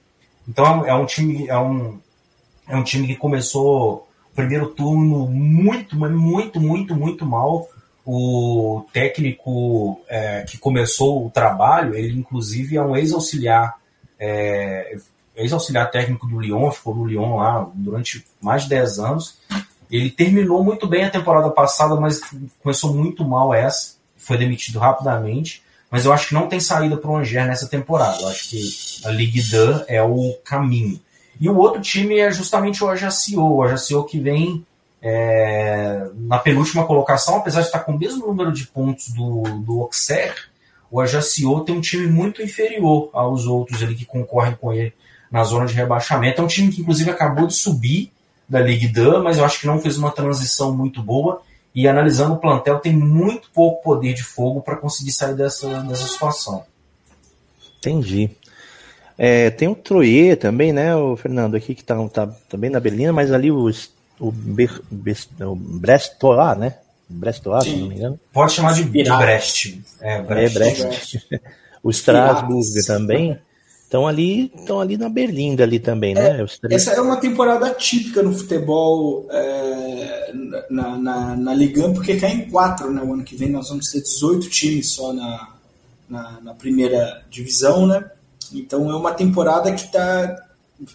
Então 0.48 0.86
é 0.86 0.94
um 0.94 1.06
time, 1.06 1.48
é 1.48 1.58
um, 1.58 2.00
é 2.68 2.76
um 2.76 2.84
time 2.84 3.06
que 3.06 3.16
começou 3.16 4.08
o 4.32 4.36
primeiro 4.36 4.70
turno 4.70 5.28
muito, 5.28 5.96
muito, 5.96 6.60
muito, 6.60 6.96
muito 6.96 7.26
mal. 7.26 7.70
O 8.12 8.86
técnico 8.92 10.02
é, 10.08 10.42
que 10.42 10.58
começou 10.58 11.28
o 11.28 11.30
trabalho, 11.30 11.94
ele 11.94 12.18
inclusive 12.18 12.76
é 12.76 12.82
um 12.82 12.98
ex-auxiliar, 12.98 13.76
é, 14.20 14.98
ex-auxiliar 15.36 15.92
técnico 15.92 16.26
do 16.26 16.40
Lyon, 16.40 16.72
ficou 16.72 16.96
no 16.96 17.06
Lyon 17.06 17.36
lá 17.36 17.70
durante 17.76 18.26
mais 18.42 18.64
de 18.64 18.70
10 18.70 19.00
anos. 19.00 19.38
Ele 19.92 20.10
terminou 20.10 20.64
muito 20.64 20.88
bem 20.88 21.06
a 21.06 21.12
temporada 21.12 21.52
passada, 21.52 21.96
mas 21.96 22.20
começou 22.64 22.96
muito 22.96 23.24
mal 23.24 23.54
essa, 23.54 23.96
foi 24.18 24.38
demitido 24.38 24.80
rapidamente 24.80 25.62
mas 25.92 26.06
eu 26.06 26.14
acho 26.14 26.28
que 26.28 26.34
não 26.34 26.48
tem 26.48 26.60
saída 26.60 26.96
para 26.98 27.10
o 27.10 27.18
Angers 27.18 27.48
nessa 27.48 27.68
temporada. 27.68 28.22
Eu 28.22 28.28
acho 28.28 28.50
que 28.50 28.62
a 29.04 29.10
Ligue 29.10 29.42
2 29.42 29.86
é 29.88 30.02
o 30.04 30.38
caminho. 30.44 31.00
E 31.40 31.50
o 31.50 31.58
outro 31.58 31.82
time 31.82 32.20
é 32.20 32.32
justamente 32.32 32.84
o 32.84 32.90
Ajaccio, 32.90 33.42
o 33.42 33.64
Ajaccio 33.64 34.04
que 34.04 34.20
vem 34.20 34.64
é, 35.02 36.08
na 36.16 36.40
penúltima 36.40 36.86
colocação, 36.86 37.38
apesar 37.38 37.62
de 37.62 37.68
estar 37.68 37.80
com 37.80 37.94
o 37.94 37.98
mesmo 37.98 38.28
número 38.28 38.52
de 38.52 38.68
pontos 38.68 39.10
do, 39.10 39.44
do 39.60 39.82
Auxerre, 39.82 40.36
o 40.92 41.00
Ajaccio 41.00 41.62
tem 41.62 41.76
um 41.76 41.82
time 41.82 42.08
muito 42.08 42.42
inferior 42.42 43.10
aos 43.14 43.46
outros 43.46 43.82
ali 43.84 43.96
que 43.96 44.06
concorrem 44.06 44.56
com 44.56 44.74
ele 44.74 44.94
na 45.32 45.44
zona 45.44 45.66
de 45.66 45.74
rebaixamento. 45.74 46.42
É 46.42 46.44
um 46.44 46.48
time 46.48 46.72
que 46.72 46.82
inclusive 46.82 47.12
acabou 47.12 47.48
de 47.48 47.54
subir 47.54 48.12
da 48.48 48.60
Ligue 48.60 48.88
2, 48.88 49.24
mas 49.24 49.38
eu 49.38 49.46
acho 49.46 49.60
que 49.60 49.68
não 49.68 49.80
fez 49.80 49.98
uma 49.98 50.12
transição 50.12 50.76
muito 50.76 51.04
boa 51.04 51.42
e 51.74 51.88
analisando 51.88 52.34
o 52.34 52.38
plantel, 52.38 52.80
tem 52.80 52.94
muito 52.94 53.50
pouco 53.54 53.84
poder 53.84 54.14
de 54.14 54.24
fogo 54.24 54.62
para 54.62 54.76
conseguir 54.76 55.12
sair 55.12 55.36
dessa, 55.36 55.82
dessa 55.84 56.08
situação. 56.08 56.64
Entendi. 57.78 58.32
É, 59.16 59.50
tem 59.52 59.68
o 59.68 59.76
Troyer 59.76 60.38
também, 60.38 60.74
né, 60.74 60.96
o 60.96 61.16
Fernando, 61.16 61.56
aqui 61.56 61.76
que 61.76 61.82
está 61.82 61.96
tá, 62.08 62.28
também 62.50 62.72
tá 62.72 62.76
na 62.76 62.80
Berlina, 62.80 63.14
mas 63.14 63.32
ali 63.32 63.52
o, 63.52 63.70
o, 64.20 64.32
Ber, 64.32 64.82
o 65.42 65.56
Brestois, 65.56 66.58
né? 66.58 66.76
Brestois, 67.08 67.64
se 67.64 67.76
não 67.76 67.88
me 67.88 67.96
engano. 67.96 68.20
Pode 68.32 68.54
chamar 68.54 68.74
de, 68.74 68.84
de 68.84 69.04
Brest. 69.04 69.78
É, 70.02 70.22
Brest. 70.22 70.56
É, 70.56 70.60
Brest. 70.60 71.16
o 71.84 71.90
Strasbourg 71.90 72.86
também. 72.86 73.40
Estão 73.84 74.06
ali, 74.06 74.52
estão 74.56 74.80
ali 74.80 74.98
na 74.98 75.10
Berlinda 75.10 75.64
ali 75.64 75.80
também, 75.80 76.14
né? 76.14 76.46
É, 76.70 76.76
essa 76.76 76.92
é 76.92 77.02
uma 77.02 77.18
temporada 77.18 77.72
típica 77.72 78.22
no 78.22 78.32
futebol 78.32 79.28
é, 79.32 80.32
na, 80.70 80.96
na, 80.96 81.36
na 81.36 81.54
Liga, 81.56 81.90
porque 81.90 82.20
cai 82.20 82.34
em 82.34 82.50
quatro, 82.52 82.94
né? 82.94 83.02
O 83.02 83.12
ano 83.12 83.24
que 83.24 83.36
vem 83.36 83.50
nós 83.50 83.70
vamos 83.70 83.90
ter 83.90 84.02
18 84.02 84.48
times 84.48 84.92
só 84.92 85.12
na, 85.12 85.56
na, 86.08 86.40
na 86.40 86.54
primeira 86.54 87.24
divisão, 87.32 87.88
né? 87.88 88.06
Então 88.54 88.92
é 88.92 88.96
uma 88.96 89.12
temporada 89.12 89.72
que 89.72 89.86
está 89.86 90.49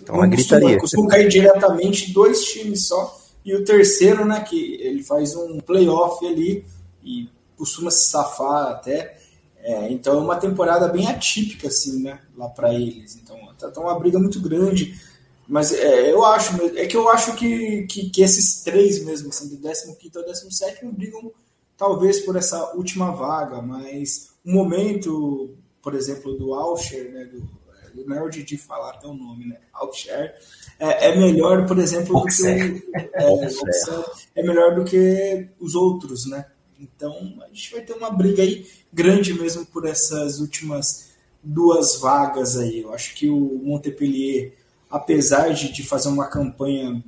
tá 0.05 0.13
uma 0.13 0.27
gritaria. 0.27 0.79
Costuma 0.79 1.09
cair 1.09 1.29
diretamente 1.29 2.13
dois 2.13 2.45
times 2.45 2.87
só 2.87 3.21
e 3.45 3.55
o 3.55 3.65
terceiro, 3.65 4.25
né? 4.25 4.41
Que 4.41 4.75
ele 4.81 5.03
faz 5.03 5.35
um 5.37 5.61
playoff 5.61 6.25
ali 6.27 6.65
e 7.03 7.29
costuma 7.57 7.91
se 7.91 8.09
safar 8.09 8.69
até. 8.69 9.19
É, 9.59 9.91
então 9.91 10.19
é 10.19 10.21
uma 10.21 10.37
temporada 10.37 10.89
bem 10.89 11.09
atípica, 11.09 11.69
assim, 11.69 12.03
né? 12.03 12.21
Lá 12.37 12.49
para 12.49 12.75
eles. 12.75 13.17
Então 13.17 13.37
tá, 13.59 13.71
tá, 13.71 13.81
uma 13.81 13.99
briga 13.99 14.19
muito 14.19 14.41
grande. 14.41 14.99
Mas 15.47 15.73
é, 15.73 16.11
eu 16.11 16.25
acho, 16.25 16.55
é 16.77 16.87
que 16.87 16.97
eu 16.97 17.09
acho 17.09 17.35
que, 17.35 17.87
que, 17.87 18.09
que 18.09 18.23
esses 18.23 18.63
três 18.63 19.05
mesmo, 19.05 19.29
assim, 19.29 19.49
do 19.49 19.57
15 19.59 20.17
ao 20.17 20.25
17, 20.25 20.87
brigam 20.87 21.31
talvez 21.77 22.21
por 22.21 22.37
essa 22.37 22.73
última 22.75 23.11
vaga, 23.11 23.61
mas 23.61 24.31
o 24.45 24.51
momento, 24.51 25.55
por 25.83 25.95
exemplo, 25.95 26.33
do 26.35 26.55
Alcher, 26.55 27.13
né, 27.13 27.25
do, 27.27 27.47
o 27.97 28.31
de 28.31 28.57
falar 28.57 28.91
até 28.91 29.07
o 29.07 29.15
nome, 29.15 29.47
né, 29.47 29.59
Alcher, 29.73 30.35
é, 30.79 31.09
é 31.09 31.17
melhor, 31.17 31.67
por 31.67 31.79
exemplo, 31.79 32.21
do 32.21 32.27
que 32.27 32.43
o, 32.43 33.45
é, 33.45 34.41
é 34.41 34.43
melhor 34.43 34.75
do 34.75 34.85
que 34.85 35.49
os 35.61 35.75
outros, 35.75 36.27
né? 36.27 36.47
Então 36.79 37.35
a 37.43 37.49
gente 37.49 37.73
vai 37.73 37.81
ter 37.83 37.93
uma 37.93 38.11
briga 38.11 38.43
aí 38.43 38.67
grande 38.93 39.33
mesmo 39.33 39.65
por 39.67 39.87
essas 39.87 40.41
últimas 40.41 41.11
duas 41.43 42.01
vagas 42.01 42.57
aí. 42.57 42.81
Eu 42.81 42.93
acho 42.93 43.15
que 43.15 43.29
o 43.29 43.61
Montpellier, 43.63 44.53
apesar 44.91 45.51
de, 45.51 45.73
de 45.73 45.83
fazer 45.83 46.09
uma 46.09 46.27
campanha 46.27 47.03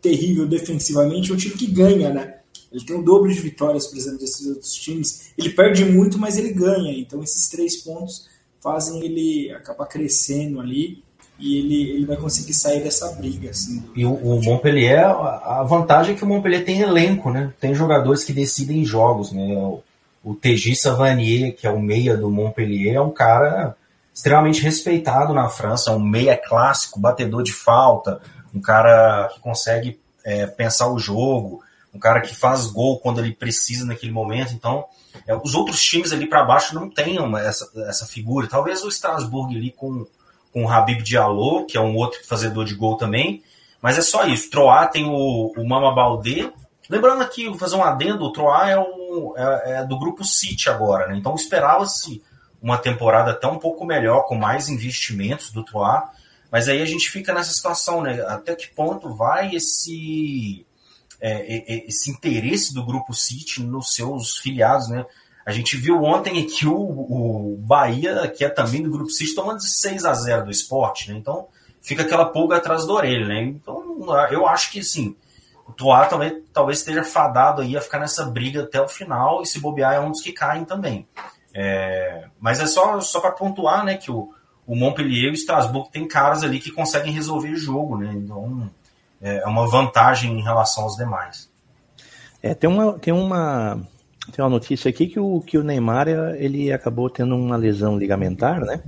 terrível 0.00 0.46
defensivamente, 0.46 1.30
é 1.30 1.34
um 1.34 1.38
time 1.38 1.54
que 1.54 1.66
ganha, 1.66 2.12
né? 2.12 2.38
Ele 2.70 2.84
tem 2.84 2.96
o 2.96 3.02
dobro 3.02 3.32
de 3.32 3.40
vitórias, 3.40 3.86
por 3.86 3.96
exemplo, 3.96 4.18
desses 4.18 4.46
outros 4.46 4.74
times. 4.74 5.32
Ele 5.38 5.50
perde 5.50 5.84
muito, 5.84 6.18
mas 6.18 6.36
ele 6.36 6.52
ganha. 6.52 6.92
Então 6.92 7.22
esses 7.22 7.48
três 7.48 7.76
pontos 7.76 8.28
fazem 8.64 9.04
ele 9.04 9.52
acabar 9.52 9.84
crescendo 9.84 10.58
ali. 10.58 11.04
e 11.38 11.58
ele, 11.58 11.90
ele 11.90 12.06
vai 12.06 12.16
conseguir 12.16 12.54
sair 12.54 12.82
dessa 12.82 13.12
briga. 13.12 13.50
Assim, 13.50 13.84
e 13.94 14.06
o, 14.06 14.14
o, 14.14 14.42
Montpellier, 14.42 15.04
a 15.04 15.62
vantagem 15.68 16.14
é 16.14 16.16
que 16.16 16.24
o 16.24 16.26
Montpellier 16.26 16.64
tem 16.64 16.80
elenco, 16.80 17.30
né? 17.30 17.52
Tem 17.60 17.74
jogadores 17.74 18.24
que 18.24 18.32
decidem 18.32 18.84
jogos, 18.84 19.32
né? 19.32 19.54
O, 19.56 19.82
o 20.24 20.34
TJ 20.34 20.76
Savanier, 20.76 21.54
que 21.54 21.66
é 21.66 21.70
o 21.70 21.78
meia 21.78 22.16
do 22.16 22.30
Montpellier, 22.30 22.94
é 22.94 23.00
um 23.00 23.10
cara 23.10 23.76
extremamente 24.14 24.62
respeitado 24.62 25.34
na 25.34 25.48
França, 25.48 25.90
é 25.90 25.94
um 25.94 26.00
meia 26.00 26.36
clássico, 26.36 27.00
batedor 27.00 27.42
de 27.42 27.52
falta, 27.52 28.20
um 28.54 28.60
cara 28.60 29.28
que 29.34 29.40
consegue 29.40 29.98
é, 30.24 30.46
pensar 30.46 30.88
o 30.88 30.98
jogo, 30.98 31.63
um 31.94 31.98
cara 31.98 32.20
que 32.20 32.34
faz 32.34 32.66
gol 32.66 32.98
quando 32.98 33.20
ele 33.20 33.32
precisa 33.32 33.86
naquele 33.86 34.12
momento. 34.12 34.52
Então, 34.52 34.84
é, 35.26 35.34
os 35.36 35.54
outros 35.54 35.82
times 35.82 36.12
ali 36.12 36.26
para 36.26 36.44
baixo 36.44 36.74
não 36.74 36.90
têm 36.90 37.18
essa, 37.38 37.70
essa 37.88 38.06
figura. 38.06 38.48
Talvez 38.48 38.82
o 38.82 38.88
Strasbourg 38.88 39.56
ali 39.56 39.70
com, 39.70 40.04
com 40.52 40.64
o 40.64 40.68
Habib 40.68 41.02
Diallo, 41.02 41.64
que 41.66 41.76
é 41.76 41.80
um 41.80 41.96
outro 41.96 42.18
fazedor 42.26 42.64
de 42.64 42.74
gol 42.74 42.96
também, 42.96 43.42
mas 43.80 43.96
é 43.96 44.02
só 44.02 44.26
isso. 44.26 44.50
Troá 44.50 44.86
tem 44.86 45.04
o, 45.06 45.52
o 45.56 45.68
Mama 45.68 45.94
Baldé. 45.94 46.50
Lembrando 46.90 47.22
aqui, 47.22 47.48
vou 47.48 47.58
fazer 47.58 47.76
um 47.76 47.84
adendo, 47.84 48.24
o 48.24 48.32
Troá 48.32 48.68
é, 48.68 48.78
o, 48.78 49.34
é, 49.36 49.72
é 49.76 49.84
do 49.84 49.98
grupo 49.98 50.24
City 50.24 50.68
agora, 50.68 51.06
né? 51.06 51.16
Então 51.16 51.34
esperava-se 51.34 52.22
uma 52.60 52.76
temporada 52.76 53.30
até 53.30 53.46
um 53.46 53.58
pouco 53.58 53.84
melhor, 53.84 54.22
com 54.22 54.34
mais 54.34 54.68
investimentos 54.68 55.50
do 55.50 55.62
Troá, 55.62 56.10
mas 56.50 56.68
aí 56.68 56.80
a 56.82 56.86
gente 56.86 57.10
fica 57.10 57.32
nessa 57.32 57.52
situação, 57.52 58.02
né? 58.02 58.20
Até 58.26 58.54
que 58.54 58.68
ponto 58.68 59.14
vai 59.14 59.54
esse 59.54 60.66
é, 61.26 61.86
esse 61.88 62.10
interesse 62.10 62.74
do 62.74 62.84
grupo 62.84 63.14
City 63.14 63.62
nos 63.62 63.94
seus 63.94 64.36
filiados, 64.38 64.88
né? 64.88 65.06
A 65.46 65.52
gente 65.52 65.76
viu 65.76 66.02
ontem 66.02 66.42
aqui 66.42 66.66
o, 66.66 66.74
o 66.74 67.56
Bahia, 67.58 68.28
que 68.28 68.44
é 68.44 68.48
também 68.48 68.82
do 68.82 68.90
grupo 68.90 69.10
City, 69.10 69.34
tomando 69.34 69.58
de 69.58 69.70
6 69.70 70.04
a 70.04 70.14
0 70.14 70.44
do 70.44 70.50
esporte, 70.50 71.10
né? 71.10 71.18
Então 71.18 71.46
fica 71.80 72.02
aquela 72.02 72.26
pulga 72.26 72.56
atrás 72.56 72.86
da 72.86 72.92
orelha, 72.92 73.26
né? 73.26 73.42
Então 73.42 74.06
eu 74.30 74.46
acho 74.46 74.70
que 74.70 74.82
sim, 74.82 75.16
o 75.66 75.72
Toá 75.72 76.06
talvez, 76.06 76.42
talvez 76.52 76.78
esteja 76.78 77.02
fadado 77.02 77.62
aí 77.62 77.76
a 77.76 77.80
ficar 77.80 77.98
nessa 77.98 78.24
briga 78.26 78.62
até 78.62 78.80
o 78.80 78.88
final, 78.88 79.42
e 79.42 79.46
se 79.46 79.58
bobear 79.58 79.94
é 79.94 80.00
um 80.00 80.10
dos 80.10 80.20
que 80.20 80.32
caem 80.32 80.64
também. 80.64 81.06
É, 81.54 82.26
mas 82.38 82.60
é 82.60 82.66
só, 82.66 83.00
só 83.00 83.20
para 83.20 83.30
pontuar, 83.30 83.84
né, 83.84 83.96
que 83.96 84.10
o, 84.10 84.34
o 84.66 84.74
Montpellier 84.74 85.28
e 85.28 85.30
o 85.30 85.34
Strasbourg 85.34 85.88
tem 85.90 86.06
caras 86.06 86.42
ali 86.42 86.58
que 86.58 86.70
conseguem 86.70 87.12
resolver 87.12 87.50
o 87.50 87.56
jogo, 87.56 87.96
né? 87.96 88.12
Então 88.14 88.70
é, 89.24 89.38
é 89.38 89.46
uma 89.46 89.66
vantagem 89.66 90.38
em 90.38 90.42
relação 90.42 90.84
aos 90.84 90.96
demais. 90.96 91.50
É, 92.42 92.54
tem 92.54 92.68
uma, 92.68 92.98
tem 92.98 93.12
uma, 93.12 93.80
tem 94.30 94.44
uma 94.44 94.50
notícia 94.50 94.90
aqui 94.90 95.06
que 95.06 95.18
o, 95.18 95.40
que 95.40 95.56
o 95.56 95.64
Neymar 95.64 96.08
ele 96.08 96.70
acabou 96.70 97.08
tendo 97.08 97.34
uma 97.34 97.56
lesão 97.56 97.98
ligamentar, 97.98 98.60
né? 98.60 98.82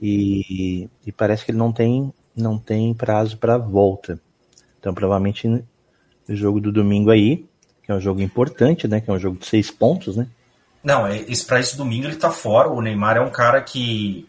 E, 0.00 0.88
e 1.04 1.10
parece 1.10 1.44
que 1.44 1.50
ele 1.50 1.58
não 1.58 1.72
tem, 1.72 2.12
não 2.36 2.56
tem 2.56 2.94
prazo 2.94 3.36
para 3.36 3.58
volta. 3.58 4.18
Então, 4.78 4.94
provavelmente, 4.94 5.48
no 5.48 5.64
jogo 6.28 6.60
do 6.60 6.72
domingo 6.72 7.10
aí, 7.10 7.44
que 7.82 7.90
é 7.90 7.94
um 7.94 8.00
jogo 8.00 8.20
importante, 8.20 8.86
né? 8.86 9.00
Que 9.00 9.10
é 9.10 9.12
um 9.12 9.18
jogo 9.18 9.38
de 9.38 9.46
seis 9.46 9.70
pontos, 9.70 10.16
né? 10.16 10.28
Não, 10.84 11.06
é, 11.06 11.24
para 11.46 11.60
esse 11.60 11.76
domingo 11.76 12.06
ele 12.06 12.16
tá 12.16 12.30
fora. 12.30 12.68
O 12.68 12.80
Neymar 12.80 13.16
é 13.16 13.20
um 13.20 13.30
cara 13.30 13.60
que 13.60 14.28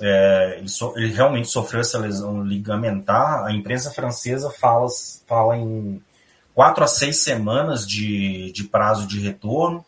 é, 0.00 0.56
ele, 0.58 0.68
so, 0.68 0.92
ele, 0.96 1.12
realmente 1.12 1.48
sofreu 1.48 1.80
essa 1.80 1.98
lesão 1.98 2.42
ligamentar. 2.42 3.44
A 3.44 3.52
imprensa 3.52 3.90
francesa 3.90 4.50
fala, 4.50 4.88
fala 5.26 5.56
em 5.56 6.02
quatro 6.54 6.84
a 6.84 6.86
seis 6.86 7.18
semanas 7.18 7.86
de, 7.86 8.52
de 8.52 8.64
prazo 8.64 9.06
de 9.06 9.20
retorno. 9.20 9.84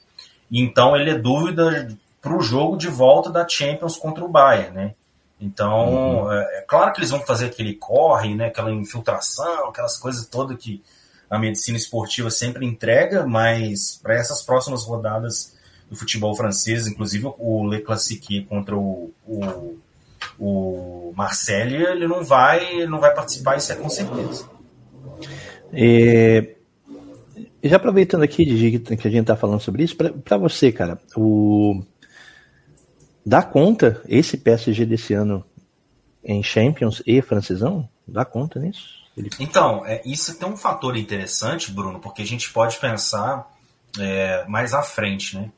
então 0.50 0.96
ele 0.96 1.10
é 1.10 1.18
dúvida 1.18 1.88
para 2.20 2.36
o 2.36 2.40
jogo 2.40 2.76
de 2.76 2.88
volta 2.88 3.30
da 3.30 3.46
Champions 3.46 3.96
contra 3.96 4.25
o 4.25 4.28
Bayern, 4.28 4.75
né? 4.75 4.94
Então, 5.40 6.25
uhum. 6.25 6.32
é, 6.32 6.58
é, 6.58 6.60
claro 6.62 6.92
que 6.92 6.98
eles 6.98 7.10
vão 7.10 7.20
fazer 7.20 7.46
aquele 7.46 7.75
corre, 7.75 8.34
né, 8.34 8.46
aquela 8.46 8.72
infiltração, 8.72 9.68
aquelas 9.68 9.98
coisas 9.98 10.26
todas 10.26 10.56
que 10.56 10.82
a 11.28 11.38
medicina 11.38 11.76
esportiva 11.76 12.30
sempre 12.30 12.64
entrega, 12.64 13.26
mas 13.26 14.00
para 14.02 14.14
essas 14.14 14.42
próximas 14.42 14.84
rodadas 14.84 15.54
do 15.90 15.96
futebol 15.96 16.34
francês, 16.34 16.86
inclusive 16.86 17.32
o 17.38 17.68
Le 17.68 17.80
Classique 17.80 18.44
contra 18.46 18.76
o, 18.76 19.12
o 19.26 19.76
o 20.38 21.12
Marcelo 21.16 21.75
ele 21.75 22.07
não 22.07 22.22
vai, 22.22 22.87
não 22.87 23.01
vai 23.01 23.14
participar, 23.14 23.57
isso 23.57 23.72
é 23.72 23.77
com 23.77 23.88
certeza. 23.88 24.49
É, 25.72 26.57
já 27.62 27.77
aproveitando 27.77 28.22
aqui 28.22 28.44
de 28.44 28.79
que 28.79 29.09
a 29.09 29.11
gente 29.11 29.22
está 29.22 29.37
falando 29.37 29.61
sobre 29.61 29.83
isso, 29.83 29.96
para 29.96 30.37
você, 30.37 30.70
cara, 30.70 30.99
o 31.16 31.83
dá 33.25 33.42
conta 33.42 34.01
esse 34.09 34.37
PSG 34.37 34.87
desse 34.87 35.14
ano 35.14 35.44
em 36.22 36.42
Champions 36.42 37.03
e 37.07 37.20
francesão? 37.22 37.88
Dá 38.07 38.25
conta 38.25 38.61
nisso? 38.61 39.05
Ele... 39.16 39.31
Então, 39.40 39.85
é, 39.87 40.03
isso 40.05 40.38
tem 40.38 40.49
um 40.49 40.57
fator 40.57 40.96
interessante, 40.96 41.72
Bruno, 41.72 41.99
porque 41.99 42.22
a 42.22 42.27
gente 42.27 42.53
pode 42.53 42.77
pensar 42.79 43.51
é, 43.99 44.44
mais 44.46 44.75
à 44.75 44.83
frente, 44.83 45.37
né? 45.37 45.51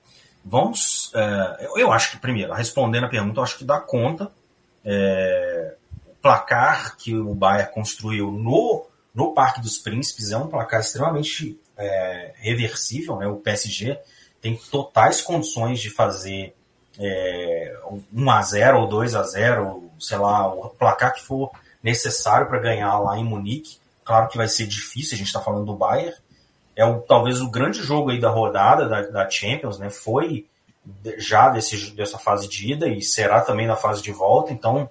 Vamos, 0.45 1.11
é, 1.15 1.69
eu 1.77 1.93
acho 1.93 2.13
que 2.13 2.19
primeiro, 2.19 2.55
respondendo 2.55 3.05
a 3.05 3.09
pergunta, 3.09 3.41
eu 3.41 3.45
acho 3.45 3.59
que 3.59 3.65
dá 3.65 3.81
conta 3.81 4.31
é, 4.91 5.75
o 6.07 6.15
placar 6.15 6.97
que 6.97 7.15
o 7.15 7.35
Bayern 7.35 7.71
construiu 7.73 8.31
no, 8.33 8.87
no 9.15 9.35
Parque 9.35 9.61
dos 9.61 9.77
Príncipes 9.77 10.33
é 10.33 10.39
um 10.39 10.47
placar 10.47 10.81
extremamente 10.81 11.61
é, 11.77 12.33
reversível. 12.39 13.17
Né? 13.17 13.27
O 13.27 13.37
PSG 13.37 13.99
tem 14.41 14.57
totais 14.71 15.21
condições 15.21 15.79
de 15.79 15.91
fazer 15.91 16.55
é, 16.99 17.79
1 18.13 18.31
a 18.31 18.43
0 18.43 18.81
ou 18.81 18.89
2 18.89 19.15
a 19.15 19.23
0 19.25 19.91
sei 20.01 20.17
lá, 20.17 20.49
o 20.49 20.71
placar 20.71 21.13
que 21.15 21.23
for 21.23 21.51
necessário 21.83 22.47
para 22.47 22.59
ganhar 22.59 22.99
lá 22.99 23.19
em 23.19 23.25
Munique. 23.25 23.77
Claro 24.03 24.29
que 24.29 24.39
vai 24.39 24.49
ser 24.49 24.67
difícil, 24.67 25.15
a 25.15 25.19
gente 25.19 25.27
está 25.27 25.41
falando 25.41 25.67
do 25.67 25.77
Bayern. 25.77 26.17
É 26.75 26.87
o, 26.87 27.01
talvez 27.01 27.43
o 27.43 27.51
grande 27.51 27.83
jogo 27.83 28.11
aí 28.11 28.19
da 28.19 28.31
rodada 28.31 28.89
da, 28.89 29.03
da 29.03 29.29
Champions, 29.29 29.79
né? 29.79 29.91
Foi 29.91 30.47
já 31.19 31.49
desse, 31.49 31.91
dessa 31.93 32.19
fase 32.19 32.49
de 32.49 32.73
ida 32.73 32.89
e 32.89 33.03
será 33.03 33.41
também 33.41 33.67
na 33.67 33.77
fase 33.77 34.03
de 34.03 34.13
volta. 34.13 34.53
Então, 34.53 34.89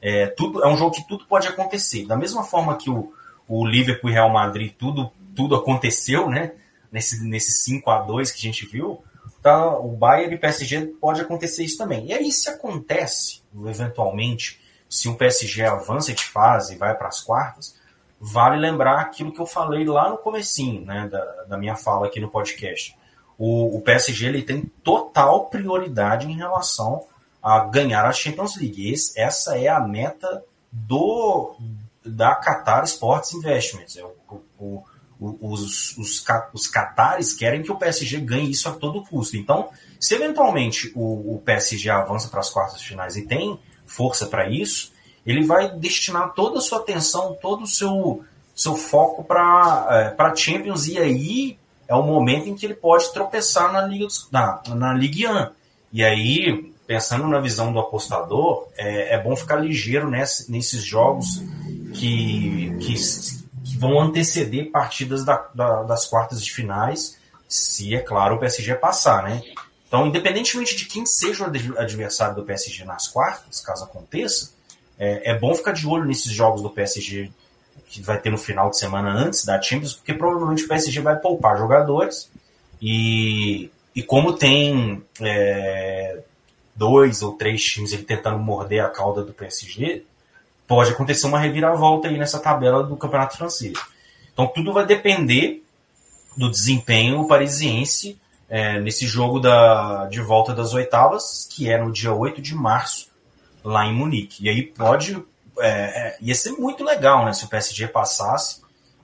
é, 0.00 0.26
tudo, 0.26 0.62
é 0.62 0.68
um 0.68 0.76
jogo 0.76 0.94
que 0.94 1.06
tudo 1.06 1.24
pode 1.26 1.48
acontecer. 1.48 2.06
Da 2.06 2.16
mesma 2.16 2.44
forma 2.44 2.76
que 2.76 2.90
o, 2.90 3.12
o 3.48 3.66
Liverpool 3.66 4.10
e 4.10 4.12
Real 4.12 4.30
Madrid, 4.30 4.72
tudo, 4.76 5.10
tudo 5.34 5.54
aconteceu, 5.54 6.28
né? 6.28 6.52
Nesse, 6.90 7.24
nesse 7.24 7.52
5 7.62 7.90
a 7.90 8.02
2 8.02 8.30
que 8.30 8.38
a 8.38 8.50
gente 8.50 8.66
viu, 8.66 9.02
tá, 9.42 9.76
o 9.78 9.88
Bayern 9.88 10.34
e 10.34 10.38
PSG 10.38 10.86
pode 11.00 11.20
acontecer 11.20 11.64
isso 11.64 11.76
também. 11.76 12.06
E 12.06 12.12
aí, 12.12 12.30
se 12.30 12.48
acontece, 12.48 13.42
eventualmente, 13.66 14.60
se 14.88 15.08
o 15.08 15.16
PSG 15.16 15.64
avança 15.64 16.12
de 16.12 16.24
fase 16.24 16.74
e 16.74 16.78
vai 16.78 16.94
para 16.94 17.08
as 17.08 17.20
quartas, 17.20 17.76
vale 18.20 18.56
lembrar 18.56 19.00
aquilo 19.00 19.32
que 19.32 19.40
eu 19.40 19.46
falei 19.46 19.84
lá 19.84 20.08
no 20.08 20.16
comecinho, 20.16 20.84
né, 20.86 21.08
da, 21.10 21.24
da 21.44 21.58
minha 21.58 21.76
fala 21.76 22.06
aqui 22.06 22.18
no 22.18 22.30
podcast 22.30 22.95
o, 23.38 23.76
o 23.76 23.80
PSG 23.80 24.26
ele 24.26 24.42
tem 24.42 24.70
total 24.82 25.46
prioridade 25.46 26.26
em 26.26 26.36
relação 26.36 27.04
a 27.42 27.60
ganhar 27.60 28.04
a 28.04 28.12
Champions 28.12 28.56
League. 28.56 28.92
Esse, 28.92 29.18
essa 29.18 29.58
é 29.58 29.68
a 29.68 29.80
meta 29.80 30.42
do 30.72 31.56
da 32.04 32.34
Qatar 32.34 32.84
Sports 32.84 33.34
Investments. 33.34 33.96
É 33.96 34.04
o, 34.04 34.42
o, 34.58 34.84
os, 35.18 35.96
os, 35.96 36.28
os 36.52 37.34
querem 37.34 37.62
que 37.62 37.72
o 37.72 37.76
PSG 37.76 38.20
ganhe 38.20 38.50
isso 38.50 38.68
a 38.68 38.72
todo 38.72 39.02
custo. 39.04 39.36
Então, 39.36 39.68
se 39.98 40.14
eventualmente 40.14 40.92
o, 40.94 41.34
o 41.34 41.42
PSG 41.44 41.90
avança 41.90 42.28
para 42.28 42.40
as 42.40 42.50
quartas 42.50 42.82
finais 42.82 43.16
e 43.16 43.26
tem 43.26 43.58
força 43.86 44.26
para 44.26 44.48
isso, 44.48 44.92
ele 45.24 45.44
vai 45.44 45.70
destinar 45.76 46.32
toda 46.34 46.58
a 46.58 46.62
sua 46.62 46.78
atenção, 46.78 47.36
todo 47.40 47.64
o 47.64 47.66
seu, 47.66 48.24
seu 48.54 48.76
foco 48.76 49.24
para 49.24 50.14
é, 50.18 50.36
Champions 50.36 50.86
e 50.86 50.98
aí 50.98 51.58
é 51.88 51.94
o 51.94 52.02
momento 52.02 52.48
em 52.48 52.54
que 52.54 52.66
ele 52.66 52.74
pode 52.74 53.12
tropeçar 53.12 53.72
na 53.72 53.82
Liga, 53.82 54.06
na, 54.30 54.62
na 54.68 54.94
Ligue 54.94 55.26
1. 55.26 55.48
E 55.92 56.04
aí, 56.04 56.72
pensando 56.86 57.26
na 57.28 57.40
visão 57.40 57.72
do 57.72 57.78
apostador, 57.78 58.68
é, 58.76 59.14
é 59.14 59.22
bom 59.22 59.34
ficar 59.36 59.56
ligeiro 59.56 60.10
nesse, 60.10 60.50
nesses 60.50 60.84
jogos 60.84 61.42
que, 61.94 62.76
que, 62.80 62.94
que, 63.64 63.78
vão 63.78 64.00
anteceder 64.00 64.70
partidas 64.70 65.24
da, 65.24 65.48
da, 65.54 65.82
das 65.82 66.06
quartas 66.06 66.42
de 66.44 66.52
finais, 66.52 67.16
se, 67.48 67.94
é 67.94 68.00
claro, 68.00 68.36
o 68.36 68.38
PSG 68.38 68.74
passar, 68.74 69.22
né? 69.22 69.42
Então, 69.86 70.06
independentemente 70.06 70.76
de 70.76 70.84
quem 70.86 71.06
seja 71.06 71.44
o 71.44 71.78
adversário 71.78 72.34
do 72.34 72.42
PSG 72.42 72.84
nas 72.84 73.06
quartas, 73.06 73.60
caso 73.60 73.84
aconteça, 73.84 74.52
é, 74.98 75.30
é 75.30 75.38
bom 75.38 75.54
ficar 75.54 75.72
de 75.72 75.86
olho 75.86 76.04
nesses 76.04 76.32
jogos 76.32 76.60
do 76.60 76.70
PSG 76.70 77.30
que 77.86 78.02
vai 78.02 78.18
ter 78.18 78.30
no 78.30 78.38
final 78.38 78.70
de 78.70 78.78
semana 78.78 79.10
antes 79.10 79.44
da 79.44 79.60
Champions, 79.60 79.94
porque 79.94 80.12
provavelmente 80.12 80.64
o 80.64 80.68
PSG 80.68 81.00
vai 81.00 81.16
poupar 81.16 81.56
jogadores 81.56 82.30
e, 82.80 83.70
e 83.94 84.02
como 84.02 84.32
tem 84.32 85.02
é, 85.20 86.20
dois 86.74 87.22
ou 87.22 87.32
três 87.32 87.62
times 87.62 87.92
ele 87.92 88.02
tentando 88.02 88.38
morder 88.38 88.84
a 88.84 88.90
cauda 88.90 89.22
do 89.22 89.32
PSG, 89.32 90.04
pode 90.66 90.90
acontecer 90.90 91.26
uma 91.26 91.38
reviravolta 91.38 92.08
aí 92.08 92.18
nessa 92.18 92.38
tabela 92.38 92.82
do 92.82 92.96
Campeonato 92.96 93.36
Francês. 93.36 93.78
Então 94.32 94.46
tudo 94.48 94.72
vai 94.72 94.84
depender 94.84 95.62
do 96.36 96.50
desempenho 96.50 97.26
parisiense 97.26 98.18
é, 98.48 98.78
nesse 98.80 99.06
jogo 99.06 99.40
da, 99.40 100.06
de 100.06 100.20
volta 100.20 100.54
das 100.54 100.74
oitavas, 100.74 101.48
que 101.50 101.70
é 101.70 101.78
no 101.82 101.90
dia 101.90 102.12
8 102.12 102.42
de 102.42 102.54
março, 102.54 103.08
lá 103.64 103.86
em 103.86 103.94
Munique. 103.94 104.44
E 104.44 104.48
aí 104.48 104.62
pode 104.62 105.22
é, 105.58 105.68
é, 105.68 106.16
ia 106.20 106.34
ser 106.34 106.52
muito 106.52 106.84
legal, 106.84 107.24
né? 107.24 107.32
Se 107.32 107.44
o 107.44 107.48
PSG 107.48 107.88
passasse 107.88 108.60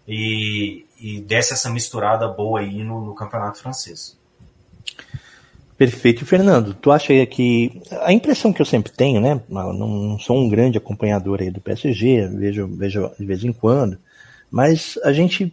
e, 0.07 0.87
e 0.99 1.21
desse 1.21 1.53
essa 1.53 1.71
misturada 1.71 2.29
boa 2.29 2.61
aí 2.61 2.83
no, 2.83 3.01
no 3.01 3.15
campeonato 3.15 3.59
francês. 3.59 4.17
Perfeito. 5.77 6.25
Fernando, 6.25 6.75
tu 6.75 6.93
acha 6.93 7.27
que 7.27 7.83
a 8.03 8.12
impressão 8.12 8.53
que 8.53 8.62
eu 8.62 8.67
sempre 8.67 8.93
tenho, 8.93 9.21
né? 9.21 9.41
Não, 9.49 9.73
não 9.73 10.19
sou 10.19 10.37
um 10.37 10.49
grande 10.49 10.79
acompanhador 10.79 11.41
aí 11.41 11.51
do 11.51 11.61
PSG, 11.61 12.29
vejo, 12.29 12.69
vejo 12.69 13.11
de 13.19 13.27
vez 13.27 13.43
em 13.43 13.53
quando, 13.53 13.99
mas 14.51 14.99
a 15.03 15.12
gente 15.12 15.53